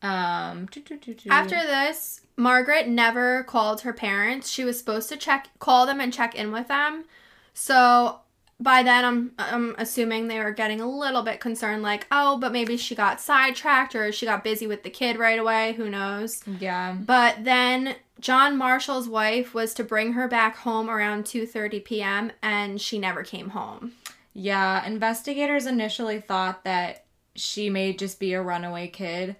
[0.00, 0.68] Um.
[1.32, 4.48] After this, Margaret never called her parents.
[4.48, 7.06] She was supposed to check, call them and check in with them.
[7.54, 8.20] So
[8.62, 12.52] by then, I'm I'm assuming they were getting a little bit concerned, like, oh, but
[12.52, 15.72] maybe she got sidetracked or she got busy with the kid right away.
[15.74, 16.42] Who knows?
[16.60, 22.32] yeah, But then John Marshall's wife was to bring her back home around 2:30 p.m.
[22.42, 23.92] and she never came home.
[24.34, 29.36] yeah, investigators initially thought that she may just be a runaway kid.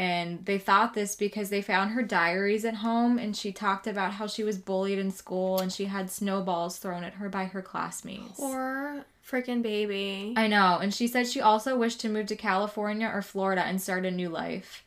[0.00, 4.12] And they thought this because they found her diaries at home and she talked about
[4.14, 7.60] how she was bullied in school and she had snowballs thrown at her by her
[7.60, 8.38] classmates.
[8.40, 10.32] Poor freaking baby.
[10.38, 13.80] I know, and she said she also wished to move to California or Florida and
[13.80, 14.82] start a new life.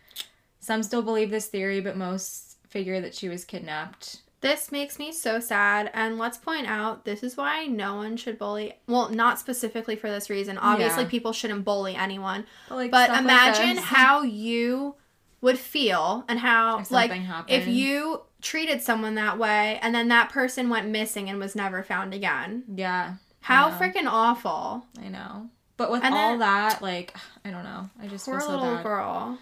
[0.60, 4.22] Some still believe this theory, but most figure that she was kidnapped.
[4.42, 5.90] This makes me so sad.
[5.94, 8.74] And let's point out this is why no one should bully.
[8.88, 10.58] Well, not specifically for this reason.
[10.58, 11.10] Obviously, Yeah.
[11.10, 12.46] people shouldn't bully anyone.
[12.68, 14.96] But, like, But stuff like imagine how you
[15.44, 17.56] would feel and how, If like, happened.
[17.56, 21.84] if you treated someone that way and then that person went missing and was never
[21.84, 22.64] found again.
[22.74, 24.86] Yeah, How freaking awful.
[25.00, 25.50] I know.
[25.78, 27.90] But with And all then- that, like, I don't know.
[28.02, 28.84] I just Poor feel so little bad.
[28.84, 29.38] girl.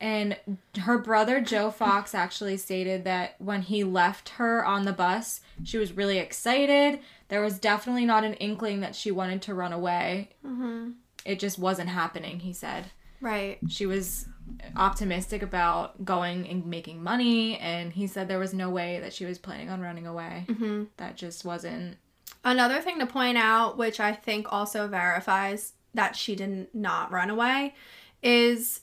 [0.00, 0.36] And
[0.80, 5.78] her brother Joe Fox actually stated that when he left her on the bus, she
[5.78, 6.98] was really excited.
[7.28, 10.30] There was definitely not an inkling that she wanted to run away.
[10.44, 10.90] hmm
[11.24, 12.86] It just wasn't happening, he said.
[13.20, 13.58] Right.
[13.68, 14.26] she was
[14.76, 19.24] optimistic about going and making money and he said there was no way that she
[19.24, 21.96] was planning on running away hmm that just wasn't
[22.44, 27.30] Another thing to point out, which I think also verifies that she did not run
[27.30, 27.74] away,
[28.20, 28.80] is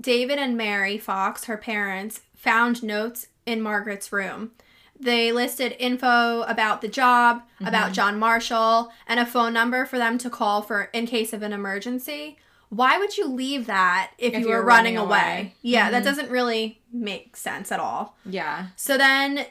[0.00, 4.52] David and Mary Fox, her parents, found notes in Margaret's room.
[4.98, 7.66] they listed info about the job, Mm-hmm.
[7.68, 11.42] about John Marshall, and a phone number for them to call for in case of
[11.42, 12.38] an emergency.
[12.70, 15.18] Why would you leave that if, If you were running, running away?
[15.18, 15.54] away.
[15.62, 16.04] Yeah, that Mhm.
[16.06, 18.16] doesn't really make sense at all.
[18.24, 18.68] Yeah.
[18.76, 19.46] So then,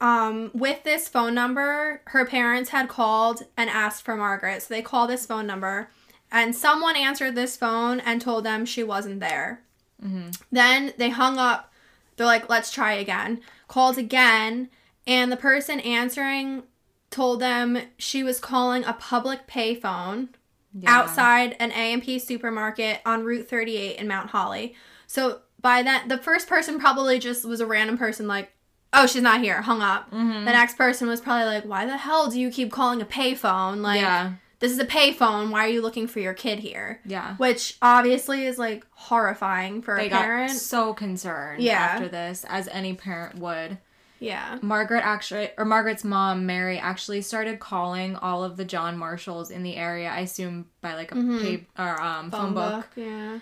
[0.00, 4.62] um, with this phone number, her parents had called and asked for Margaret.
[4.62, 5.90] So they called this phone number,
[6.30, 9.62] and someone answered this phone and told them she wasn't there.
[10.00, 11.72] hmm Then they hung up.
[12.16, 13.40] They're like, let's try again.
[13.68, 14.68] Called again,
[15.06, 16.62] and the person answering
[17.10, 20.28] told them she was calling a public payphone
[20.74, 20.90] Yeah.
[20.90, 24.74] outside an A&P supermarket on Route 38 in Mount Holly.
[25.06, 28.50] So by that, the first person probably just was a random person like,
[28.94, 30.10] oh, she's not here, hung up.
[30.10, 30.44] Mhm.
[30.44, 33.80] The next person was probably like, why the hell do you keep calling a payphone?
[33.80, 34.32] Like, yeah.
[34.60, 35.50] this is a payphone.
[35.50, 37.00] Why are you looking for your kid here?
[37.04, 37.36] Yeah.
[37.36, 40.50] Which obviously is like horrifying for They a got parent.
[40.52, 41.74] so concerned Yeah.
[41.80, 43.78] after this, as any parent would.
[44.22, 44.58] Yeah.
[44.62, 49.62] Margaret actually, or Margaret's mom, Mary, actually started calling all of the John Marshalls in
[49.62, 50.08] the area.
[50.10, 51.40] I assume by like a Mhm.
[51.42, 52.86] pay or um, phone, book.
[52.96, 53.38] Yeah.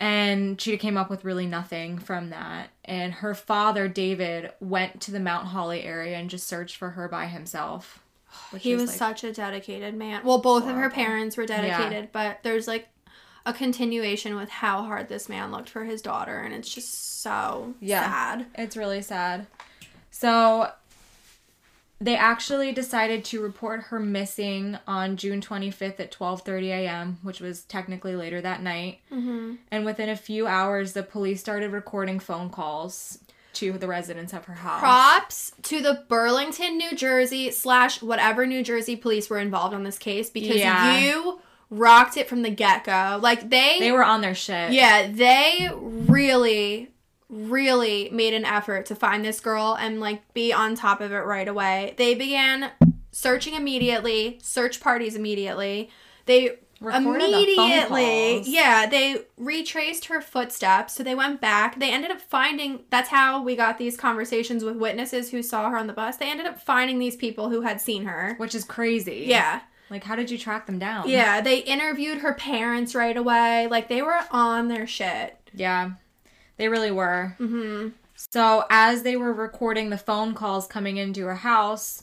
[0.00, 2.68] and she came up with really nothing from that.
[2.84, 7.08] And her father, David, went to the Mount Holly area and just searched for her
[7.08, 7.98] by himself.
[8.58, 10.20] He was like, such a dedicated man.
[10.24, 12.88] Well, both of her parents were dedicated, but there's like
[13.46, 17.74] a continuation with how hard this man looked for his daughter, and it's just so
[17.80, 18.04] Yeah.
[18.04, 18.46] sad.
[18.54, 19.46] It's really sad.
[20.10, 20.70] So
[22.00, 27.64] they actually decided to report her missing on June 25th at 12:30 a.m., which was
[27.64, 29.00] technically later that night.
[29.12, 29.54] Mm-hmm.
[29.72, 33.18] And within a few hours, the police started recording phone calls
[33.54, 34.78] to the residents of her house.
[34.80, 39.98] Props to the Burlington, New Jersey slash whatever New Jersey police were involved on this
[39.98, 40.98] case because Yeah.
[41.00, 43.18] you rocked it from the get go.
[43.20, 44.70] Like they, they were on their shit.
[44.72, 46.90] yeah, they really,
[47.28, 51.16] really made an effort to find this girl and like be on top of it
[51.18, 51.94] right away.
[51.98, 52.70] They began
[53.12, 55.90] searching immediately, search parties immediately.
[56.26, 58.48] They Recorded the immediately calls.
[58.48, 63.42] yeah they retraced her footsteps so they went back they ended up finding that's how
[63.42, 66.62] we got these conversations with witnesses who saw her on the bus they ended up
[66.62, 69.24] finding these people who had seen her Which is crazy.
[69.26, 71.08] yeah Like, how did you track them down?
[71.08, 75.90] yeah they interviewed her parents right away like they were on their shit Yeah.
[76.58, 77.36] They really were.
[77.40, 82.02] mm-hmm So as they were recording the phone calls coming into her house,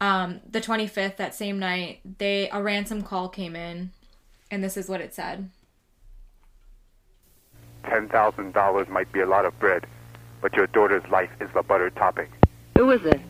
[0.00, 3.90] um, the 25th that same night, they a ransom call came in,
[4.50, 5.50] and this is what it said.
[7.84, 9.86] $10,000 might be a lot of bread,
[10.40, 12.28] but your daughter's life is the butter topping.
[12.76, 13.20] Who is it?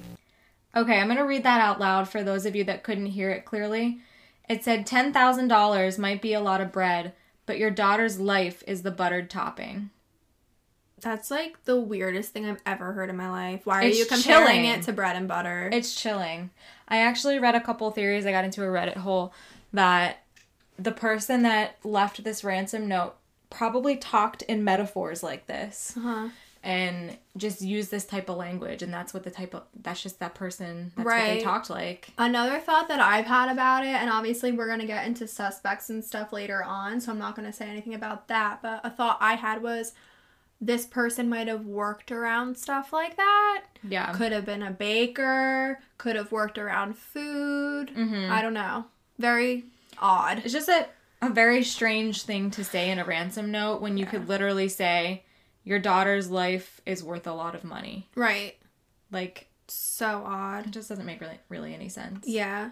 [0.74, 3.44] Okay, I'm gonna read that out loud for those of you that couldn't hear it
[3.44, 4.00] clearly.
[4.48, 7.12] It said ten thousand dollars might be a lot of bread,
[7.46, 9.90] but your daughter's life is the buttered topping.
[11.00, 14.06] That's like the weirdest thing i've ever heard in my life why are It's you
[14.06, 14.64] comparing chilling.
[14.64, 16.50] it to bread and butter It's chilling.
[16.88, 18.26] I actually read a couple theories.
[18.26, 19.34] I got into a Reddit hole
[19.72, 20.22] that
[20.78, 23.14] the person that left this ransom note
[23.50, 26.28] probably talked in metaphors like this uh-huh.
[26.62, 30.18] and just used this type of language and that's what the type of that's just
[30.20, 31.42] that person that's what they Right.
[31.42, 32.10] talked like.
[32.18, 35.90] Another thought that I've had about it, and obviously we're going to get into suspects
[35.90, 38.90] and stuff later on, so I'm not going to say anything about that, but a
[38.90, 39.92] thought I had was
[40.60, 43.64] this person might have worked around stuff like that.
[43.86, 44.12] Yeah.
[44.12, 47.90] Could have been a baker, could have worked around food.
[47.94, 48.30] Mhm.
[48.30, 48.86] I don't know.
[49.18, 49.64] Very
[49.98, 50.38] odd.
[50.44, 50.86] It's just a,
[51.22, 55.24] a very strange thing to say in a ransom note when you could literally say
[55.64, 58.08] your daughter's life is worth a lot of money.
[58.14, 58.56] Right.
[59.10, 60.66] Like So odd.
[60.66, 62.26] it just doesn't make really really any sense.
[62.26, 62.70] Yeah.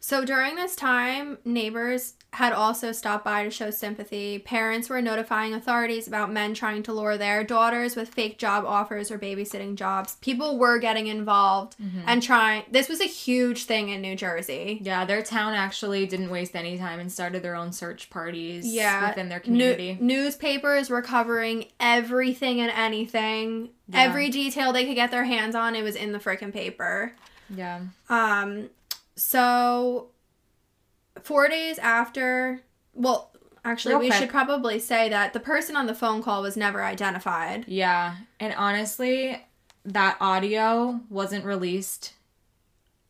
[0.00, 4.38] So during this time, neighbors had also stopped by to show sympathy.
[4.38, 9.10] Parents were notifying authorities about men trying to lure their daughters with fake job offers
[9.10, 10.16] or babysitting jobs.
[10.20, 12.64] People were getting involved and trying.
[12.70, 14.78] This was a huge thing in New Jersey.
[14.82, 19.08] Yeah, their town actually didn't waste any time and started their own search parties Yeah.
[19.08, 19.96] within their community.
[20.00, 23.70] newspapers were covering everything and anything.
[23.88, 24.02] Yeah.
[24.02, 27.14] Every detail they could get their hands on, it was in the freaking paper.
[27.48, 27.80] yeah.
[28.10, 28.68] Um,
[29.16, 30.08] so
[31.28, 32.60] four days after,
[32.94, 33.30] well,
[33.64, 34.18] actually, Real we quick.
[34.20, 37.64] should probably say that the person on the phone call was never identified.
[37.68, 38.16] Yeah.
[38.40, 39.44] And honestly,
[39.84, 42.14] that audio wasn't released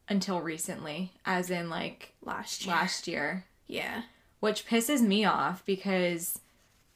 [0.09, 2.75] until recently, as in like Last year.
[2.75, 3.45] last year.
[3.67, 4.03] Yeah.
[4.41, 6.41] which pisses me off because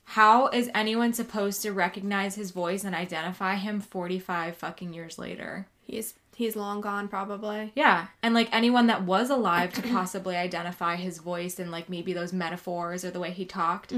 [0.04, 5.66] how is anyone supposed to recognize his voice and identify him 45 fucking years later?
[5.82, 7.72] He's he's long gone probably.
[7.74, 12.12] Yeah, and like anyone that was alive to possibly identify his voice and like maybe
[12.12, 13.92] those metaphors or the way he talked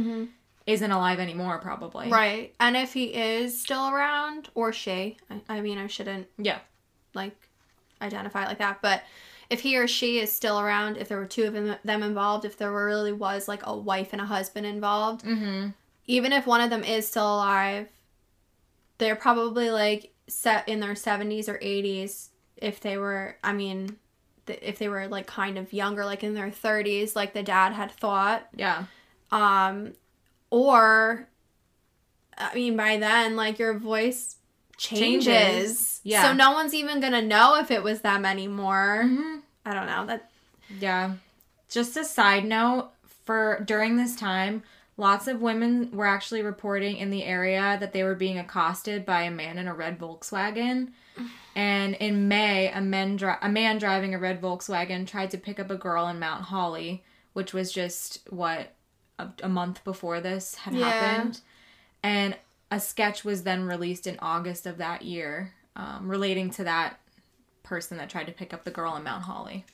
[0.66, 2.08] isn't alive anymore, probably.
[2.08, 2.54] Right.
[2.58, 6.58] And if he is still around or she, I, I mean I shouldn't Yeah.
[7.14, 7.36] like
[8.00, 8.80] identify it like that.
[8.80, 9.02] But
[9.50, 12.46] if he or she is still around, if there were two of them, them involved,
[12.46, 15.68] if there really was like a wife and a husband involved, Mm-hmm.
[16.06, 17.88] even if one of them is still alive,
[18.96, 23.96] they're probably like set in their 70s or 80s if they were, I mean,
[24.46, 27.90] if they were like kind of younger, like in their 30s, like the dad had
[27.90, 28.46] thought.
[28.54, 28.84] Yeah.
[29.30, 29.92] Um,
[30.50, 31.28] or,
[32.36, 34.36] I mean, by then, like your voice
[34.76, 35.24] changes.
[35.26, 36.00] Changes.
[36.04, 36.22] Yeah.
[36.22, 39.02] So no one's even gonna know if it was them anymore.
[39.04, 39.38] Mm-hmm.
[39.64, 40.06] I don't know.
[40.06, 40.30] That
[40.78, 41.14] Yeah.
[41.68, 42.90] Just a side note
[43.24, 44.62] for during this time,
[44.96, 49.22] lots of women were actually reporting in the area that they were being accosted by
[49.22, 50.92] a man in a red Volkswagen.
[51.56, 55.60] And in May, a man dri- a man driving a red Volkswagen tried to pick
[55.60, 58.74] up a girl in Mount Holly, which was just what
[59.18, 60.90] a, a month before this had Yeah.
[60.90, 61.40] happened.
[62.02, 62.36] And
[62.70, 66.98] a sketch was then released in August of that year, um, relating to that
[67.62, 69.64] person that tried to pick up the girl in Mount Holly.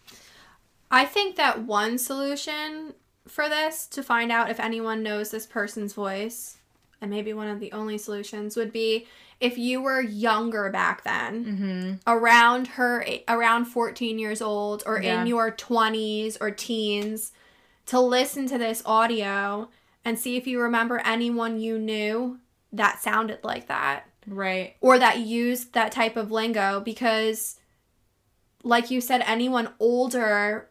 [0.91, 2.95] I think that one solution
[3.29, 6.57] for this to find out if anyone knows this person's voice,
[7.01, 9.07] and maybe one of the only solutions would be
[9.41, 11.93] if you were younger back then, Mm-hmm.
[12.07, 15.21] around her, around 14 years old, or Yeah.
[15.23, 17.33] in your 20s or teens,
[17.87, 19.69] to listen to this audio
[20.05, 22.39] and see if you remember anyone you knew
[22.73, 24.77] that sounded like that Right.
[24.81, 27.57] or that used that type of lingo because
[28.63, 30.69] like you said anyone older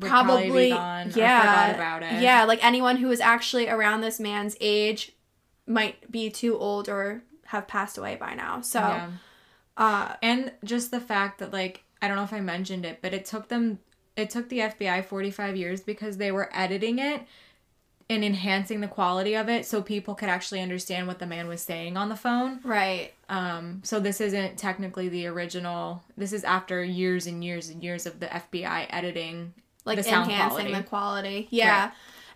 [0.00, 1.40] Probably be gone or yeah
[1.72, 2.22] forgot about it.
[2.22, 5.12] yeah like anyone who is actually around this man's age
[5.66, 9.08] might be too old or have passed away by now so Yeah.
[9.76, 13.14] uh And just the fact that like I don't know if I mentioned it, but
[13.14, 13.78] it took them
[14.16, 17.22] it took the FBI 45 years because they were editing it
[18.10, 21.62] and enhancing the quality of it so people could actually understand what the man was
[21.62, 22.60] saying on the phone.
[22.64, 26.02] right Um so this isn't technically the original.
[26.16, 29.54] This is after years and years and years of the FBI editing
[29.84, 30.72] like the enhancing quality.
[30.74, 31.92] the quality yeah Right.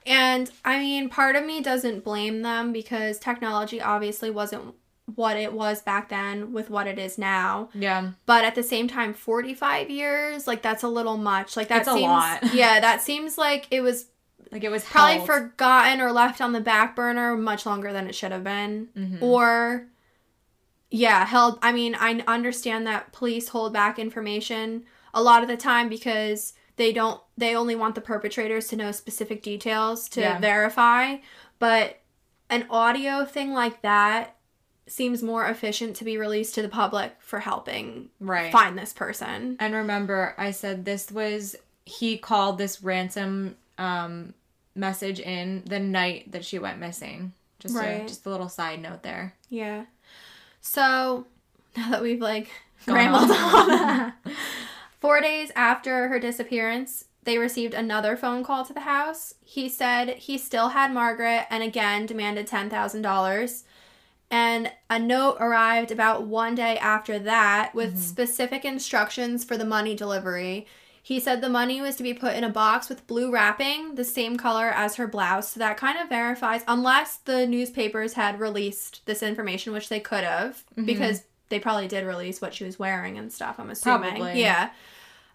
[0.06, 4.74] and i mean part of me doesn't blame them because technology obviously wasn't
[5.14, 8.10] what it was back then with what it is now Yeah.
[8.26, 11.94] but at the same time 45 years like that's a little much like that's a
[11.94, 12.42] lot.
[12.54, 14.06] yeah that seems like it was
[14.52, 15.26] Like it was probably held.
[15.26, 19.22] forgotten or left on the back burner much longer than it should have been Mhm.
[19.22, 19.86] or
[20.90, 24.84] yeah held i mean i understand that police hold back information
[25.14, 28.90] a lot of the time because they don't they only want the perpetrators to know
[28.92, 30.38] specific details to Yeah.
[30.38, 31.16] verify
[31.58, 31.98] but
[32.48, 34.36] an audio thing like that
[34.86, 38.50] seems more efficient to be released to the public for helping right.
[38.50, 44.32] find this person And remember, I said this was he called this ransom um,
[44.74, 47.32] message in the night that she went missing.
[47.60, 48.02] Just Right.
[48.04, 49.34] a, just a little side note there.
[49.50, 49.84] Yeah.
[50.62, 51.26] So
[51.76, 52.48] now that we've like
[52.86, 53.34] rambled on.
[53.34, 54.14] on that,
[55.00, 59.34] four days after her disappearance, they received another phone call to the house.
[59.44, 63.64] He said he still had Margaret and again demanded ten thousand dollars.
[64.30, 68.00] And a note arrived about one day after that with mm-hmm.
[68.00, 70.66] specific instructions for the money delivery.
[71.02, 74.04] He said the money was to be put in a box with blue wrapping, the
[74.04, 75.52] same color as her blouse.
[75.52, 80.24] So that kind of verifies, unless the newspapers had released this information, which they could
[80.24, 80.84] have, mm-hmm.
[80.84, 84.10] because they probably did release what she was wearing and stuff, I'm assuming.
[84.16, 84.40] Probably.
[84.40, 84.70] Yeah.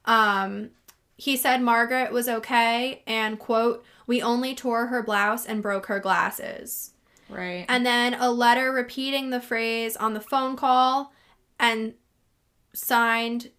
[0.06, 0.72] Um,
[1.18, 6.00] he said Margaret was okay and, quote, we only tore her blouse and broke her
[6.00, 6.92] glasses
[7.30, 7.66] Right.
[7.70, 11.14] and then a letter repeating the phrase on the phone call
[11.60, 11.94] and
[12.74, 13.50] signed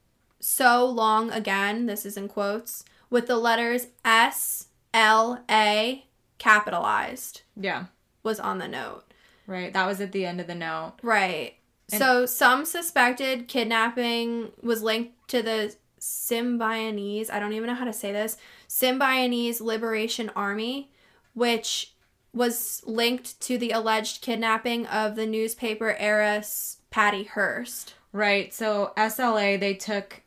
[0.41, 6.05] so long again this is in quotes with the letters s l a
[6.39, 7.87] capitalized yeah.
[8.23, 9.05] was on the note
[9.47, 9.73] Right.
[9.75, 10.95] That was at the end of the note.
[11.03, 11.55] right
[11.93, 17.87] And- so some suspected kidnapping was linked to the Symbionese, I don't even know how
[17.87, 18.37] to say this,
[18.69, 20.91] Symbionese Liberation Army,
[21.33, 21.95] which
[22.35, 27.95] was linked to the alleged kidnapping of the newspaper heiress Patty Hearst.
[28.13, 28.53] Right.
[28.53, 30.23] So SLA they took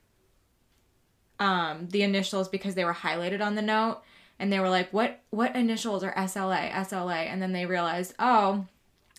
[1.40, 4.02] um the initials because they were highlighted on the note
[4.40, 8.66] and they were like what what initials are SLA SLA and then they realized oh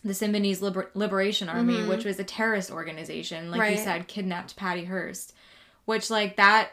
[0.09, 4.85] the Symbionese Liber- Liberation Army which was a terrorist organization like you said kidnapped Patty
[4.85, 5.35] Hearst
[5.85, 6.71] which like that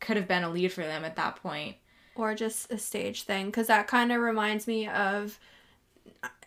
[0.00, 1.76] could have been a lead for them at that point.
[2.16, 5.38] Or just a stage thing, because that kind of reminds me of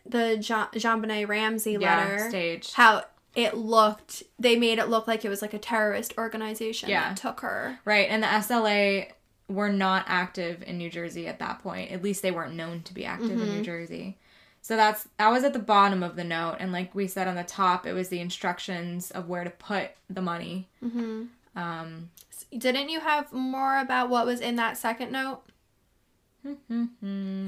[0.06, 2.18] the Jean, Jean Ramsey letter.
[2.18, 2.74] Yeah, stage.
[2.74, 3.06] How
[3.36, 7.10] it looked, they made it look like it was like a terrorist organization Yeah.
[7.10, 7.80] that took her.
[7.86, 9.12] Right, and the SLA
[9.48, 11.92] were not active in New Jersey at that point.
[11.92, 13.56] At least they weren't known to be active in Mm-hmm.
[13.58, 14.18] New Jersey.
[14.62, 17.36] So that's that was at the bottom of the note, and like we said on
[17.36, 20.68] the top, it was the instructions of where to put the money.
[20.84, 21.24] Mm-hmm.
[21.56, 22.10] Um,
[22.56, 25.42] Didn't you have more about what was in that second note?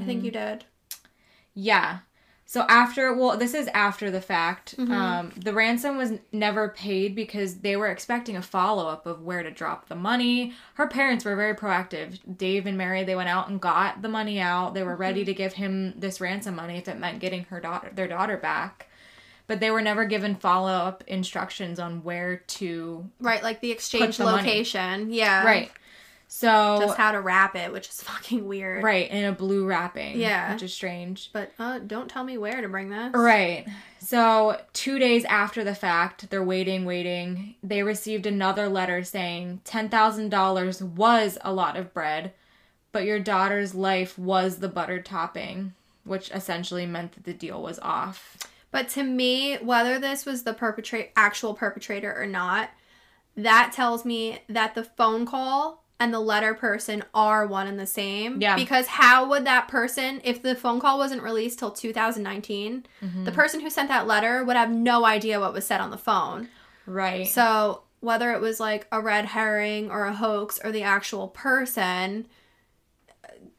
[0.02, 0.66] I think you did.
[1.54, 2.00] Yeah.
[2.46, 4.76] So after, well, this is after the fact.
[4.78, 4.92] Mm-hmm.
[4.92, 9.42] Um, the ransom was never paid because they were expecting a follow up of where
[9.42, 10.54] to drop the money.
[10.76, 12.20] Her parents were very proactive.
[12.38, 14.74] Dave and Mary, they went out and got the money out.
[14.74, 15.02] They were Mm-hmm.
[15.02, 18.38] ready to give him this ransom money if it meant getting her daughter, their daughter
[18.38, 18.88] back.
[19.48, 23.10] But they were never given follow up instructions on where to.
[23.20, 24.48] Right, like the exchange the money.
[24.48, 25.12] location.
[25.12, 25.44] Yeah.
[25.46, 25.72] Right.
[26.36, 28.82] So Just how to wrap it, which is fucking weird.
[28.84, 30.20] right in a blue wrapping.
[30.20, 30.52] Yeah.
[30.52, 31.30] which is strange.
[31.32, 33.14] But uh, don't tell me where to bring this.
[33.14, 33.68] Right.
[34.00, 37.54] So, two days after the fact, they're waiting, waiting.
[37.62, 42.34] They received another letter saying $10,000 was a lot of bread,
[42.92, 47.78] but your daughter's life was the butter topping, which essentially meant that the deal was
[47.78, 48.38] off.
[48.72, 52.72] But to me, whether this was the perpetrate actual perpetrator or not,
[53.38, 57.86] that tells me that the phone call and the letter person are one and the
[57.86, 58.42] same.
[58.42, 58.56] Yeah.
[58.56, 63.24] Because how would that person, if the phone call wasn't released till 2019, Mm-hmm.
[63.24, 65.98] the person who sent that letter would have no idea what was said on the
[65.98, 66.50] phone.
[66.86, 67.28] Right.
[67.28, 72.28] So whether it was like a red herring or a hoax or the actual person,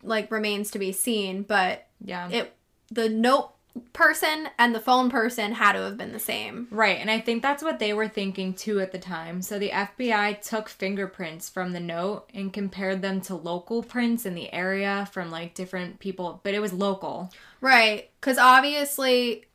[0.02, 1.42] like remains to be seen.
[1.42, 2.28] But yeah.
[2.30, 2.54] it
[2.90, 3.52] the note
[3.92, 6.68] person and the phone person had to have been the same.
[6.70, 9.42] Right, and I think that's what they were thinking too at the time.
[9.42, 14.34] So the FBI took fingerprints from the note and compared them to local prints in
[14.34, 17.32] the area from like different people, but it was local.
[17.60, 18.10] Right.
[18.20, 19.46] Because obviously,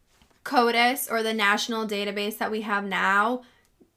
[0.43, 3.41] CODIS or the national database that we have now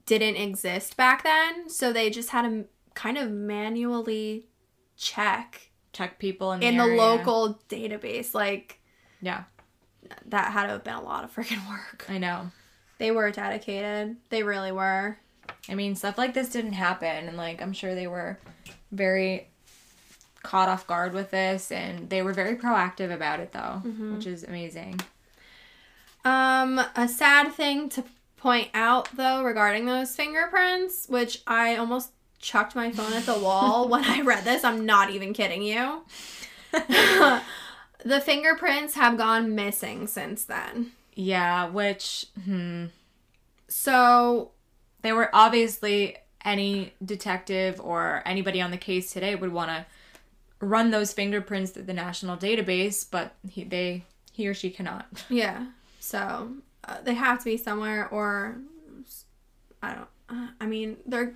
[0.05, 1.69] didn't exist back then.
[1.69, 4.47] So they just had to kind of manually
[4.95, 8.33] check Check people in the in the local database.
[8.33, 8.79] Like,
[9.21, 9.43] Yeah,
[10.27, 12.05] that had to have been a lot of freaking work.
[12.09, 12.51] I know.
[12.97, 14.17] They were dedicated.
[14.29, 15.17] They really were.
[15.67, 18.39] I mean, stuff like this didn't happen, and like I'm sure they were
[18.91, 19.47] very
[20.41, 23.81] caught off guard with this, and they were very proactive about it, though,
[24.15, 24.99] which is amazing.
[26.25, 28.03] Um, a sad thing to
[28.37, 33.87] point out though regarding those fingerprints, which I almost chucked my phone at the wall
[33.89, 34.63] when I read this.
[34.63, 36.03] I'm not even kidding you.
[38.03, 40.91] the fingerprints have gone missing since then.
[41.15, 42.85] Yeah, which hmm,
[43.67, 44.51] So,
[45.01, 49.85] they were obviously any detective or anybody on the case today would want to
[50.59, 55.05] run those fingerprints through the national database, but he they he or she cannot.
[55.29, 55.67] yeah.
[55.99, 56.53] So,
[56.85, 58.57] uh, they have to be somewhere or
[59.81, 61.33] I don't uh, I mean, they're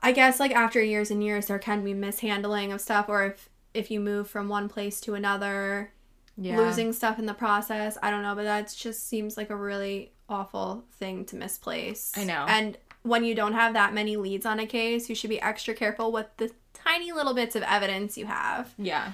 [0.00, 3.48] I guess like after years and years there can be mishandling of stuff or if
[3.74, 5.92] if you move from one place to another
[6.36, 7.96] Yeah, losing stuff in the process.
[8.02, 12.12] I don't know, but that just seems like a really awful thing to misplace.
[12.16, 12.44] I know.
[12.48, 15.74] And when you don't have that many leads on a case, you should be extra
[15.74, 18.74] careful with the tiny little bits of evidence you have.
[18.78, 19.12] Yeah.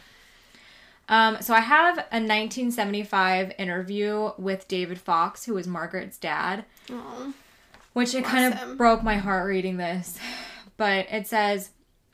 [1.09, 7.35] Um, so I have a 1975 interview with David Fox, who was Margaret's dad, Oh.
[7.93, 10.19] which it kind of broke my heart reading this.
[10.77, 11.71] But it says,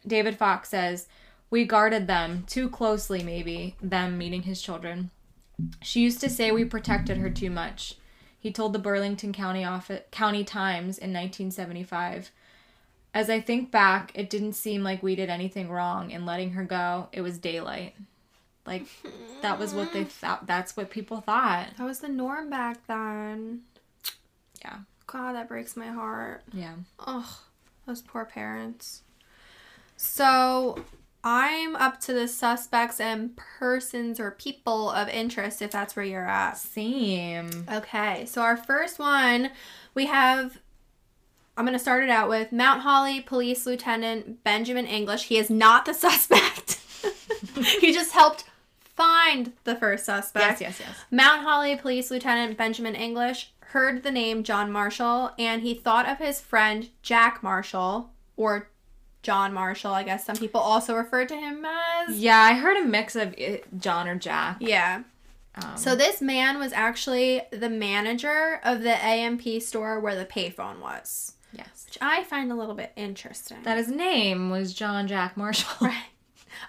[0.06, 1.08] David Fox says,
[1.50, 5.10] we guarded them too closely, maybe, them meeting his children.
[5.82, 7.96] She used to say we protected her too much.
[8.38, 12.30] He told the Burlington County office, County Times in 1975.
[13.12, 16.64] As I think back, it didn't seem like we did anything wrong in letting her
[16.64, 17.08] go.
[17.12, 17.94] It was daylight.
[18.64, 18.86] Like
[19.42, 20.46] that was what they thought.
[20.46, 21.68] That's what people thought.
[21.76, 23.62] That was the norm back then.
[24.62, 24.78] Yeah.
[25.06, 26.42] God, that breaks my heart.
[26.52, 26.74] Yeah.
[27.00, 27.26] Ugh,
[27.86, 29.02] those poor parents.
[29.96, 30.84] So,
[31.22, 36.26] I'm up to the suspects and persons or people of interest, if that's where you're
[36.26, 36.56] at.
[36.56, 37.66] Same.
[37.70, 39.50] Okay, so our first one,
[39.94, 40.58] we have.
[41.56, 45.24] I'm going to start it out with Mount Holly Police Lieutenant Benjamin English.
[45.24, 46.80] He is not the suspect.
[47.80, 48.44] he just helped
[48.80, 50.60] find the first suspect.
[50.60, 51.04] Yes, yes, yes.
[51.10, 56.18] Mount Holly Police Lieutenant Benjamin English heard the name John Marshall and he thought of
[56.18, 58.69] his friend Jack Marshall or
[59.22, 62.18] John Marshall, I guess some people also refer to him as.
[62.18, 63.34] Yeah, I heard a mix of
[63.78, 64.56] John or Jack.
[64.60, 65.02] Yeah.
[65.56, 70.80] Um, So this man was actually the manager of the A&P store where the payphone
[70.80, 71.84] was, yes.
[71.86, 73.58] which I find a little bit interesting.
[73.64, 75.70] That his name was John Jack Marshall.
[75.86, 76.04] Right.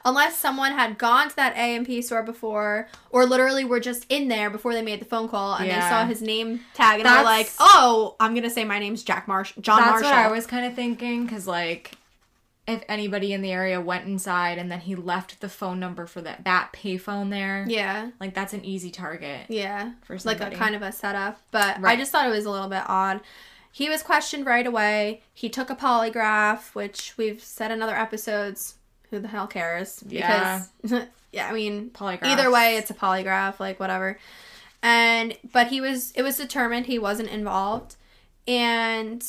[0.05, 4.49] Unless someone had gone to that A&P store before, or literally were just in there
[4.49, 7.51] before they made the phone call and they saw his name tag and they're like,
[7.59, 10.65] "Oh, I'm gonna say my name's Jack Marsh, John That's Marshall." what I was kind
[10.65, 11.97] of thinking, because like,
[12.73, 16.21] if anybody in the area went inside and then he left the phone number for
[16.21, 19.45] that that payphone there, yeah, like that's an easy target.
[19.49, 21.39] yeah, For like a kind of a setup.
[21.51, 23.21] But I just thought it was a little bit odd.
[23.71, 25.21] he was questioned right away.
[25.33, 28.75] He took a polygraph, which we've said in other episodes.
[29.09, 30.03] Who the hell cares?
[30.07, 30.63] Yeah.
[30.81, 32.23] Because, yeah, I mean, Polygraph.
[32.23, 34.17] either way, it's a polygraph, like whatever.
[34.83, 37.97] And but he was, it was determined he wasn't involved,
[38.47, 39.23] and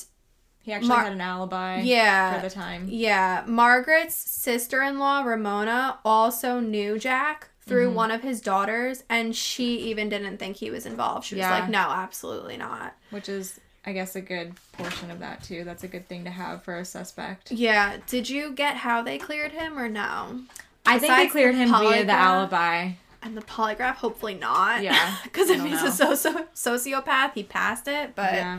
[0.63, 1.81] He actually Mar- had an alibi.
[1.81, 2.87] yeah, For the time.
[2.89, 7.95] yeah, Margaret's sister-in-law Ramona also knew Jack through Mm-hmm.
[7.97, 11.27] one of his daughters, and she even didn't think he was involved.
[11.27, 11.51] She was Yeah.
[11.61, 15.65] like, "No, absolutely not." Which is, I guess, a good portion of that too.
[15.65, 17.51] That's a good thing to have for a suspect.
[17.53, 17.97] Yeah.
[18.07, 20.41] Did you get how they cleared him or no?
[20.87, 22.93] I think they cleared the him via the alibi.
[23.25, 24.83] And the polygraph, hopefully not.
[24.83, 25.89] Yeah, Because if he's know.
[25.89, 28.17] a socio- sociopath, he passed it.
[28.17, 28.59] But yeah.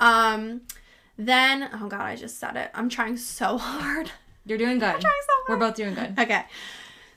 [0.00, 0.62] um,
[1.18, 2.70] then oh god, I just said it.
[2.74, 4.10] I'm trying so hard.
[4.44, 4.92] You're doing good.
[4.92, 6.18] trying so We're both doing good.
[6.18, 6.44] Okay.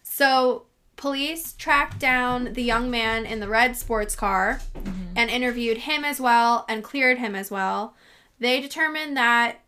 [0.04, 5.14] So police tracked down the young man in the red sports car Mm-hmm.
[5.16, 7.96] and interviewed him as well and cleared him as well.
[8.40, 9.60] They determined that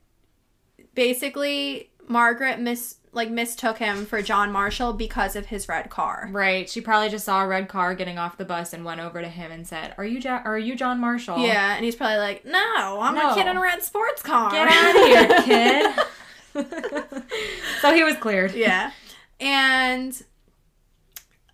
[0.93, 6.29] basically Margaret mis like mistook him for John Marshall because of his red car.
[6.31, 6.69] Right.
[6.69, 9.27] She probably just saw a red car getting off the bus and went over to
[9.27, 11.39] him and said, "Are you ja- Are you John Marshall?
[11.39, 13.31] Yeah, and he's probably like, "No, I'm No.
[13.31, 16.05] a kid in a red sports car." Get out of here, kid."
[17.81, 18.53] so he was cleared.
[18.53, 18.91] yeah.
[19.39, 20.21] And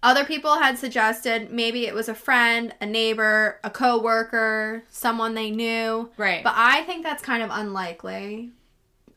[0.04, 5.50] other people had suggested maybe it was a friend, a neighbor, a coworker, someone they
[5.52, 6.12] knew.
[6.18, 6.43] Right.
[6.43, 8.52] But I think that's kind of unlikely.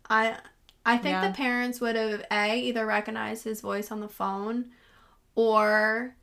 [0.09, 0.37] I
[0.85, 1.29] I think Yeah.
[1.29, 4.71] the parents would have a either recognized his voice on the phone
[5.35, 6.15] or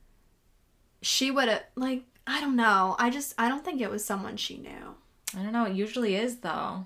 [1.02, 2.96] she would have like I don't know.
[3.00, 4.96] I just I don't think it was someone she knew.
[5.38, 5.66] I don't know.
[5.66, 6.86] It usually is though.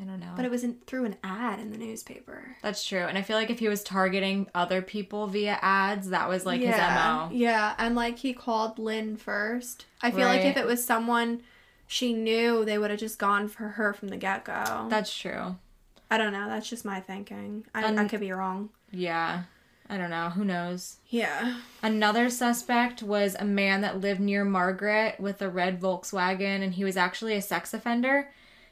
[0.00, 0.32] I don't know.
[0.34, 2.56] But it was in, through an ad in the newspaper.
[2.62, 3.00] That's true.
[3.00, 6.62] And I feel like if he was targeting other people via ads, that was like
[6.62, 7.28] his MO.
[7.32, 9.84] Yeah, and like he called Lynn first.
[10.00, 11.42] I feel like if it was someone
[11.86, 14.86] she knew, they would have just gone for her from the get go.
[14.88, 15.56] That's true.
[16.10, 16.48] I don't know.
[16.48, 17.64] That's just my thinking.
[17.74, 18.70] I, I could be wrong.
[18.90, 19.44] Yeah.
[19.88, 20.30] I don't know.
[20.30, 20.98] Who knows?
[21.08, 21.58] Yeah.
[21.82, 26.84] Another suspect was a man that lived near Margaret with a red Volkswagen, and he
[26.84, 28.30] was actually a sex offender.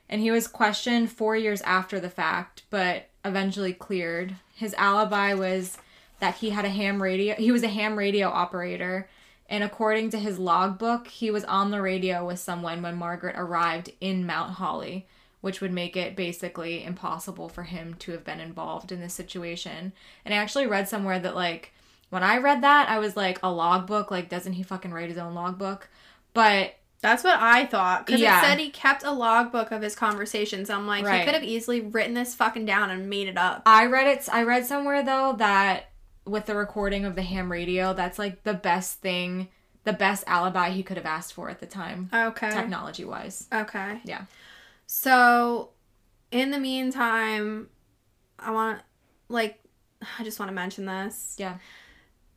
[0.09, 4.36] And he was questioned four years after the fact, but eventually cleared.
[4.55, 5.78] His alibi was
[6.20, 7.34] that he had a ham radio.
[7.34, 9.09] He was a ham radio operator,
[9.49, 13.93] and according to his logbook, he was on the radio with someone when Margaret arrived
[14.01, 15.07] in Mount Holly,
[15.41, 19.93] which would make it basically impossible for him to have been involved in this situation.
[20.24, 21.72] And I actually read somewhere that like
[22.11, 24.11] when I read that, I was like, a logbook?
[24.11, 25.89] Like, doesn't he fucking write his own logbook?
[26.34, 28.07] But That's what I thought.
[28.07, 28.41] Because Yeah.
[28.41, 30.68] it said he kept a logbook of his conversations.
[30.68, 31.20] I'm like, Right.
[31.20, 33.62] he could have easily written this fucking down and made it up.
[33.66, 34.28] I read it.
[34.32, 35.91] I read somewhere though that
[36.24, 39.47] with the recording of the ham radio, that's like the best thing,
[39.84, 42.51] the best alibi he could have asked for at the time, Okay.
[42.51, 43.47] technology wise.
[43.55, 44.01] Okay.
[44.05, 44.22] Yeah.
[44.91, 45.70] So,
[46.32, 47.68] in the meantime,
[48.39, 48.80] I want,
[49.28, 49.61] like,
[50.18, 51.36] I just want to mention this.
[51.39, 51.59] Yeah.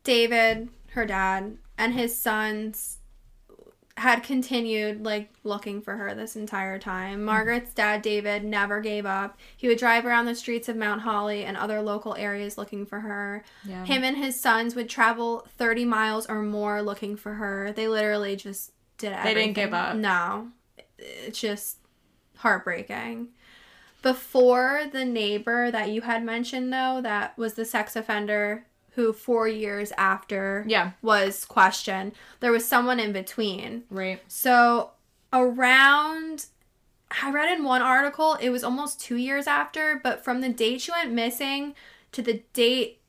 [0.04, 2.98] David, her dad, and his sons
[3.98, 7.20] had continued like looking for her this entire time.
[7.20, 7.24] Mm.
[7.24, 9.38] Margaret's dad, David, never gave up.
[9.56, 13.00] He would drive around the streets of Mount Holly and other local areas looking for
[13.00, 13.44] her.
[13.64, 13.84] Yeah.
[13.84, 17.72] Him and his sons would travel 30 miles or more looking for her.
[17.72, 19.34] They literally just did everything.
[19.34, 19.96] They didn't give up.
[19.96, 20.48] No.
[20.98, 21.78] It's just
[22.42, 23.28] heartbreaking.
[24.02, 29.48] Before the neighbor that you had mentioned, though, that was the sex offender who four
[29.48, 30.90] years after Yeah.
[31.00, 33.84] was questioned, there was someone in between.
[33.90, 34.20] Right.
[34.28, 34.90] So
[35.32, 36.46] around
[37.22, 40.80] I read in one article it was almost 2 years after, but from the date
[40.80, 41.74] she went missing
[42.12, 43.00] to the date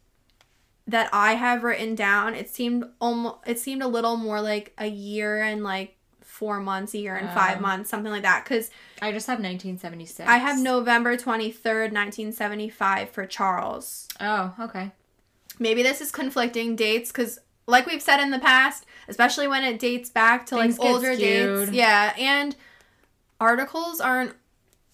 [0.85, 4.87] that I have written down, it seemed almost it seemed a little more like a
[4.87, 5.97] year and like
[6.43, 7.61] 4 months, a year and 5 Oh.
[7.61, 8.69] months, something like that cuz
[9.01, 10.27] I just have 1976.
[10.27, 14.07] I have November 23rd, 1975 for Charles.
[14.19, 14.91] Oh, okay.
[15.59, 19.79] Maybe this is conflicting dates because like we've said in the past especially when it
[19.79, 22.55] dates back to Things like older dates yeah and
[23.39, 24.33] articles aren't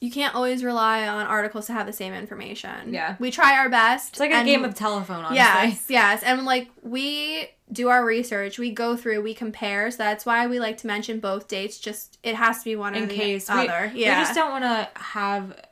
[0.01, 3.15] you can't always rely on articles to have the same information Yeah.
[3.19, 5.37] we try our best It's like a game of telephone, honestly.
[5.37, 9.91] yes yes and like we do our research we go through we compare.
[9.91, 12.95] So that's why we like to mention both dates just it has to be one
[12.95, 13.49] or In the case.
[13.49, 15.65] Other we yeah we just don't want to have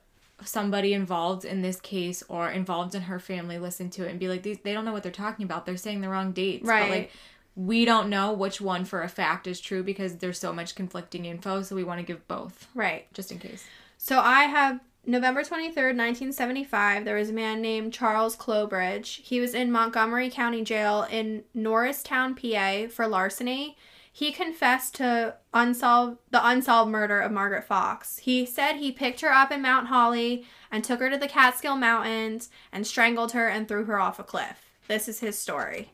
[0.44, 4.28] somebody involved in this case or involved in her family listen to it and be
[4.28, 5.66] like these they don't know what they're talking about.
[5.66, 6.66] They're saying the wrong dates.
[6.66, 6.82] Right.
[6.82, 7.12] but like
[7.56, 11.26] we don't know which one for a fact is true because there's so much conflicting
[11.26, 12.68] info so we want to give both.
[12.76, 13.12] Right.
[13.14, 13.66] Just in case.
[13.98, 14.80] So I have
[15.10, 17.06] November 23rd, 1975.
[17.06, 19.22] There was a man named Charles Clobridge.
[19.22, 23.78] He was in Montgomery County Jail in Norristown, PA for larceny.
[24.12, 28.18] he confessed to unsolved the unsolved murder of Margaret Fox.
[28.18, 31.78] He said he picked her up in Mount Holly and took her to the Catskill
[31.78, 34.66] Mountains and strangled her and threw her off a cliff.
[34.88, 35.92] This is his story.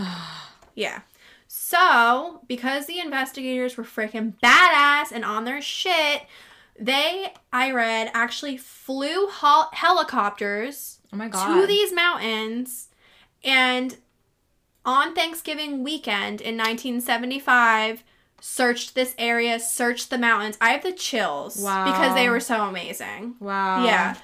[0.74, 1.00] yeah.
[1.48, 6.22] So, because the investigators were freaking badass and on their shit,
[6.78, 11.60] they, I read, actually flew hel- helicopters Oh my god.
[11.60, 12.88] to these mountains
[13.44, 13.96] and
[14.84, 18.02] on Thanksgiving weekend in 1975
[18.40, 20.58] searched this area, searched the mountains.
[20.60, 21.84] I have the chills Wow.
[21.86, 23.36] because they were so amazing.
[23.40, 23.84] wow.
[23.84, 24.16] Yeah.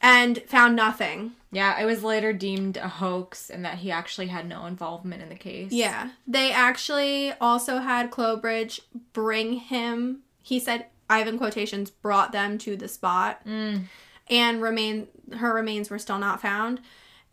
[0.00, 1.32] And found nothing.
[1.50, 5.28] Yeah, it was later deemed a hoax and that he actually had no involvement in
[5.28, 5.72] the case.
[5.72, 6.10] Yeah.
[6.26, 8.80] They actually also had Clobridge
[9.12, 13.44] bring him, he said, I have in quotations, brought them to the spot.
[13.46, 13.84] Mm.
[14.28, 15.06] and remain
[15.38, 16.80] her remains were still not found.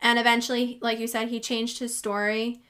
[0.00, 2.62] And eventually, like you said, he changed his story.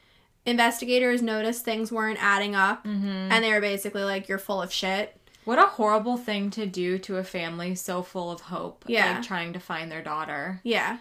[0.46, 3.06] Investigators noticed things weren't adding up, Mm-hmm.
[3.32, 6.96] and they were basically like, "You're full of shit." What a horrible thing to do
[7.00, 8.84] to a family so full of hope.
[8.86, 9.14] Yeah.
[9.16, 10.60] Like trying to find their daughter.
[10.64, 10.98] Yeah,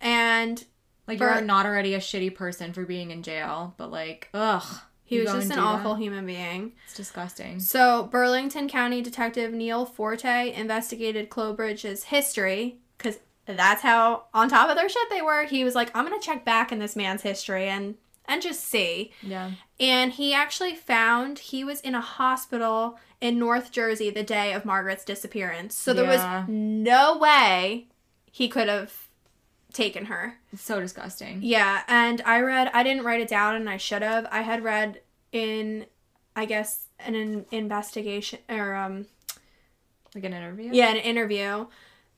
[0.00, 0.62] and
[1.08, 4.64] Like For- you're not already a shitty person for being in jail, but like, ugh.
[5.12, 6.00] He you was just an awful that?
[6.02, 6.72] human being.
[6.86, 7.60] It's disgusting.
[7.60, 14.76] So, Burlington County Detective Neil Forte investigated Clobridge's history because that's how on top of
[14.76, 15.44] their shit they were.
[15.44, 17.96] He was like, "I'm gonna check back in this man's history and
[18.26, 19.52] and just see." Yeah.
[19.80, 24.64] And he actually found he was in a hospital in North Jersey the day of
[24.64, 25.76] Margaret's disappearance.
[25.76, 26.40] So there Yeah.
[26.40, 27.88] was no way
[28.30, 29.01] he could have
[29.72, 30.34] taken her.
[30.52, 31.40] It's so disgusting.
[31.42, 34.26] Yeah, and I read, I didn't write it down and I should have.
[34.30, 35.00] I had read
[35.32, 35.86] in,
[36.36, 39.06] I guess, an in- investigation or, um,
[40.14, 40.70] Like an interview?
[40.72, 41.66] yeah, an interview.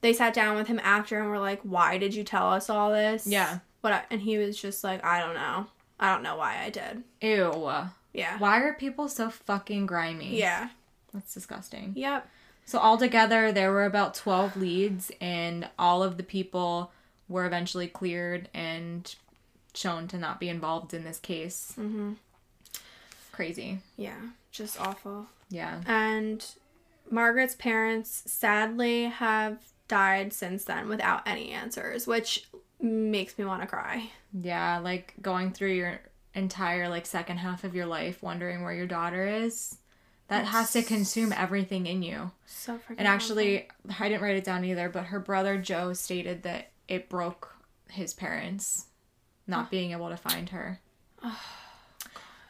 [0.01, 2.91] They sat down with him after and were like, why did you tell us all
[2.91, 3.27] this?
[3.27, 3.61] Yeah.
[3.81, 3.93] What?
[3.93, 5.67] I, and he was just like, I don't know.
[5.99, 7.05] I don't know why I did.
[7.23, 7.71] Ew.
[8.13, 8.39] Yeah.
[8.39, 10.39] Why are people so fucking grimy?
[10.39, 10.69] Yeah.
[11.13, 11.93] That's disgusting.
[11.97, 12.29] Yep.
[12.67, 16.91] So altogether, there were about 12 leads, and all of the people
[17.29, 19.15] were eventually cleared and
[19.75, 21.75] shown to not be involved in this case.
[21.79, 22.13] Mm-hmm.
[23.33, 23.79] Crazy.
[23.97, 24.21] Yeah,
[24.53, 25.27] just awful.
[25.51, 25.81] Yeah.
[25.87, 26.45] And
[27.11, 29.59] Margaret's parents sadly have
[29.89, 32.47] died since then without any answers, which
[32.81, 34.11] makes me want to cry.
[34.33, 36.01] Yeah, like going through your
[36.35, 39.79] entire like second half of your life wondering where your daughter is.
[40.29, 42.31] That has to consume everything in you.
[42.47, 43.69] So freaking And actually,
[44.01, 47.55] I didn't write it down either, but her brother Joe stated that it broke
[47.91, 48.87] his parents
[49.47, 50.81] not being able to find her.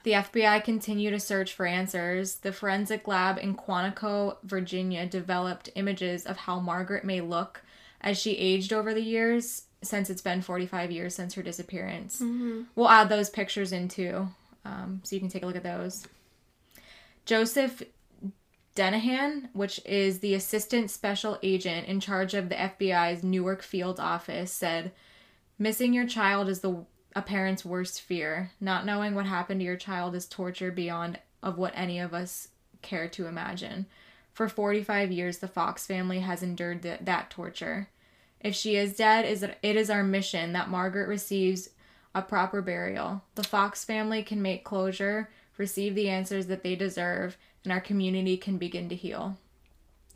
[0.05, 2.37] The FBI continued to search for answers.
[2.37, 7.63] The forensic lab in Quantico, Virginia developed images of how Margaret may look
[8.01, 12.21] as she aged over the years since it's been 45 years since her disappearance.
[12.75, 14.29] We'll add those pictures in too,
[14.65, 16.07] um, so you can take a look at those.
[17.25, 17.83] Joseph
[18.75, 24.53] Denahan, which is the assistant special agent in charge of the FBI's Newark field office,
[24.53, 24.93] said,
[25.59, 28.51] "Missing your child is the a parent's worst fear.
[28.61, 32.49] Not knowing what happened to your child is torture beyond of what any of us
[32.83, 33.87] care to imagine.
[34.33, 37.89] For 45 years, the Fox family has endured th- that torture.
[38.41, 41.71] If she is dead, is it, it is our mission that Margaret receives
[42.15, 43.23] a proper burial.
[43.37, 48.37] The Fox family can make closure, receive the answers that they deserve, and our community
[48.37, 49.37] can begin to heal."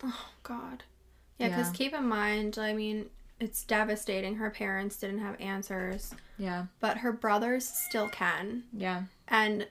[0.04, 0.84] Oh, God.
[1.38, 1.74] Yeah, because Yeah.
[1.74, 4.36] keep in mind, I mean, it's devastating.
[4.36, 6.66] Her parents didn't have answers, Yeah.
[6.80, 8.64] but her brothers still can.
[8.72, 9.04] Yeah.
[9.28, 9.68] And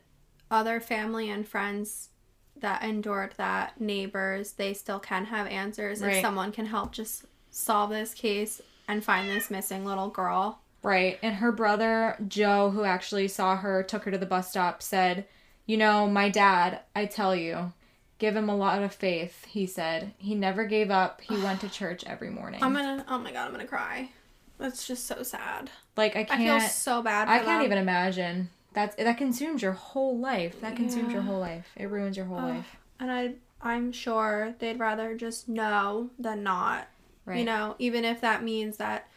[0.49, 2.09] other family and friends
[2.55, 6.15] that endured that, neighbors, they still can have answers Right.
[6.15, 10.61] if someone can help just solve this case and find this missing little girl.
[10.81, 11.19] Right.
[11.21, 15.27] And her brother, Joe, who actually saw her, took her to the bus stop, said,
[15.67, 17.73] You know, my dad, I tell you,
[18.17, 20.13] give him a lot of faith, he said.
[20.17, 21.21] He never gave up.
[21.21, 22.63] He went to church every morning.
[22.63, 24.09] I'm gonna, oh my god, I'm gonna cry.
[24.57, 25.69] That's just so sad.
[25.95, 26.41] like, I can't.
[26.41, 27.27] I feel so bad.
[27.27, 28.49] For I can't even imagine.
[28.73, 30.61] That's that consumes your whole life.
[30.61, 31.67] That consumes your whole life.
[31.75, 32.55] It ruins your whole Ugh.
[32.55, 32.75] life.
[32.99, 36.87] And I, I'm sure they'd rather just know than not.
[37.25, 37.39] Right.
[37.39, 39.07] You know, even if that means that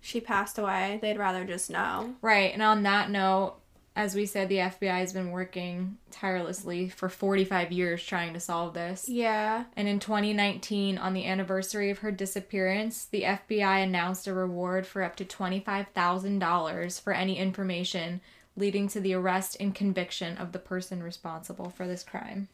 [0.00, 2.14] she passed away, they'd rather just know.
[2.22, 2.52] Right.
[2.52, 3.56] And on that note,
[4.00, 8.72] as we said, the FBI has been working tirelessly for 45 years trying to solve
[8.72, 9.06] this.
[9.10, 9.64] Yeah.
[9.76, 15.02] And in 2019, on the anniversary of her disappearance, the FBI announced a reward for
[15.02, 18.22] up to $25,000 for any information
[18.56, 22.48] leading to the arrest and conviction of the person responsible for this crime.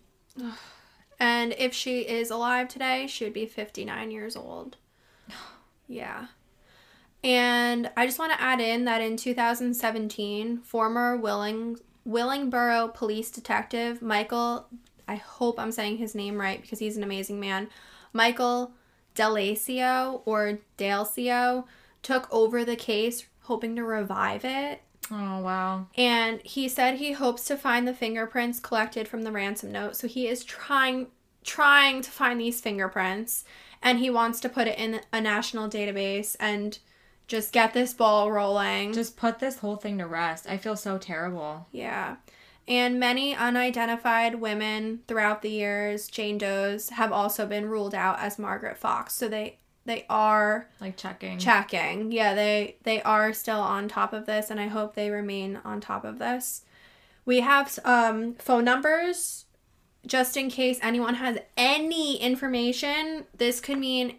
[1.20, 4.78] And if she is alive today, she would be 59 years old.
[5.88, 6.26] Yeah.
[7.26, 11.76] And I just want to add in that in 2017, former Willing,
[12.08, 14.68] Willingboro Police Detective Michael,
[15.08, 17.68] I hope I'm saying his name right because he's an amazing man.
[18.12, 18.74] Michael
[19.16, 21.64] Delacio or Dalcio
[22.04, 24.82] took over the case hoping to revive it.
[25.10, 25.88] Oh wow.
[25.96, 29.96] And he said he hopes to find the fingerprints collected from the ransom note.
[29.96, 31.08] So he is trying
[31.42, 33.44] trying to find these fingerprints
[33.82, 36.78] and he wants to put it in a national database and
[37.26, 38.92] just get this ball rolling.
[38.92, 40.48] Just put this whole thing to rest.
[40.48, 41.66] I feel so terrible.
[41.72, 42.16] Yeah.
[42.68, 48.38] And many unidentified women throughout the years, Jane Doe's, have also been ruled out as
[48.38, 49.14] Margaret Fox.
[49.14, 51.38] So they they are Like checking.
[51.38, 52.10] checking.
[52.10, 55.80] Yeah, they they are still on top of this and I hope they remain on
[55.80, 56.62] top of this.
[57.24, 59.44] We have um phone numbers
[60.04, 63.26] just in case anyone has any information.
[63.36, 64.16] This could mean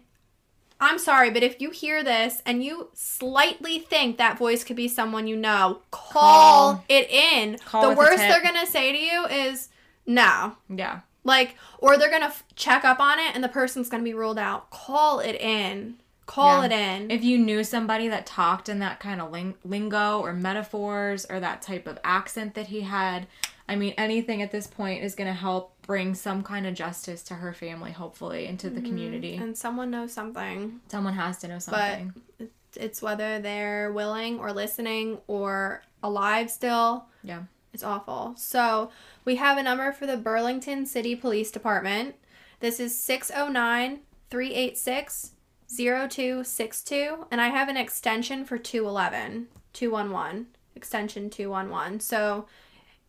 [0.80, 4.86] I'm sorry, but if you hear this and you slightly think that voice could be
[4.88, 6.84] someone you know, call, Call.
[6.88, 7.58] it in.
[7.58, 9.68] Call the worst they're going to say to you is
[10.06, 10.56] no.
[10.68, 11.00] yeah.
[11.24, 14.38] Like, or they're gonna f- check up on it and the person's gonna be ruled
[14.38, 14.70] out.
[14.70, 15.96] Call it in.
[16.24, 16.66] Call Yeah.
[16.66, 16.72] it
[17.02, 17.10] in.
[17.10, 21.38] If you knew somebody that talked in that kind of ling- lingo or metaphors or
[21.40, 23.26] that type of accent that he had,
[23.68, 27.22] I mean, anything at this point is going to help bring some kind of justice
[27.22, 28.86] to her family, hopefully, into the mm-hmm.
[28.86, 29.34] community.
[29.36, 30.80] and someone knows something.
[30.88, 32.12] Someone has to know something.
[32.38, 37.06] But It's whether they're willing or listening or alive still.
[37.24, 37.42] yeah.
[37.72, 38.34] It's awful.
[38.36, 38.90] So
[39.24, 42.16] we have a number for the Burlington City Police Department.
[42.60, 45.32] This is 609 386
[45.74, 47.26] 0262.
[47.30, 49.48] And I have an extension for 211.
[49.74, 50.46] 211.
[50.74, 52.00] Extension 211.
[52.00, 52.46] So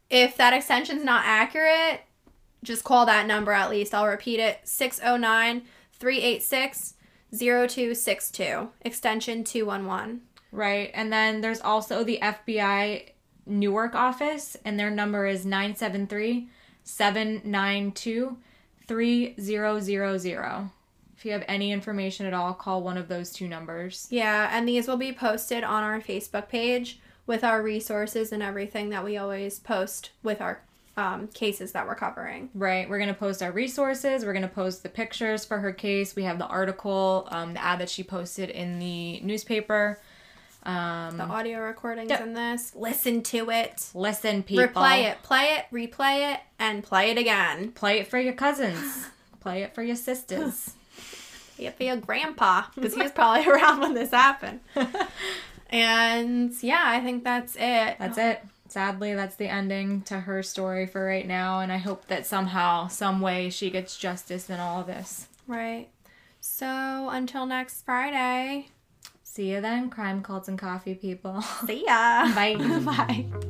[0.09, 2.01] if that extension's not accurate,
[2.63, 3.93] just call that number at least.
[3.93, 6.93] I'll repeat it 609 386
[7.31, 8.69] 0262.
[8.81, 10.21] Extension 211.
[10.51, 10.91] Right.
[10.93, 13.11] And then there's also the FBI
[13.45, 16.49] Newark office, and their number is 973
[16.83, 18.37] 792
[18.85, 20.69] 3000.
[21.17, 24.07] If you have any information at all, call one of those two numbers.
[24.09, 28.89] Yeah, and these will be posted on our Facebook page with our resources and everything
[28.89, 30.61] that we always post with our
[30.97, 32.49] um, cases that we're covering.
[32.53, 32.89] Right.
[32.89, 34.25] We're going to post our resources.
[34.25, 36.15] We're going to post the pictures for her case.
[36.15, 39.99] We have the article, um, the ad that she posted in the newspaper.
[40.63, 42.21] Um, The audio recordings Yep.
[42.21, 42.75] in this.
[42.75, 43.87] Listen to it.
[43.93, 44.65] listen, people.
[44.65, 45.23] Replay it.
[45.23, 45.65] Play it.
[45.73, 46.41] Replay it.
[46.59, 47.71] And play it again.
[47.71, 49.05] Play it for your cousins.
[49.39, 50.73] Play it for your sisters.
[51.55, 54.59] Play it for your grandpa because he was probably around when this happened.
[55.69, 57.95] And yeah, I think that's it.
[57.99, 58.41] That's it.
[58.69, 62.87] Sadly, that's the ending to her story for right now, and I hope that somehow,
[62.87, 65.27] some way, she gets justice in all of this.
[65.47, 65.89] Right.
[66.39, 68.67] So until next Friday.
[69.23, 71.41] See you then, crime cults and coffee people.
[71.65, 72.31] See ya.
[72.35, 72.55] Bye.
[72.85, 73.49] Bye.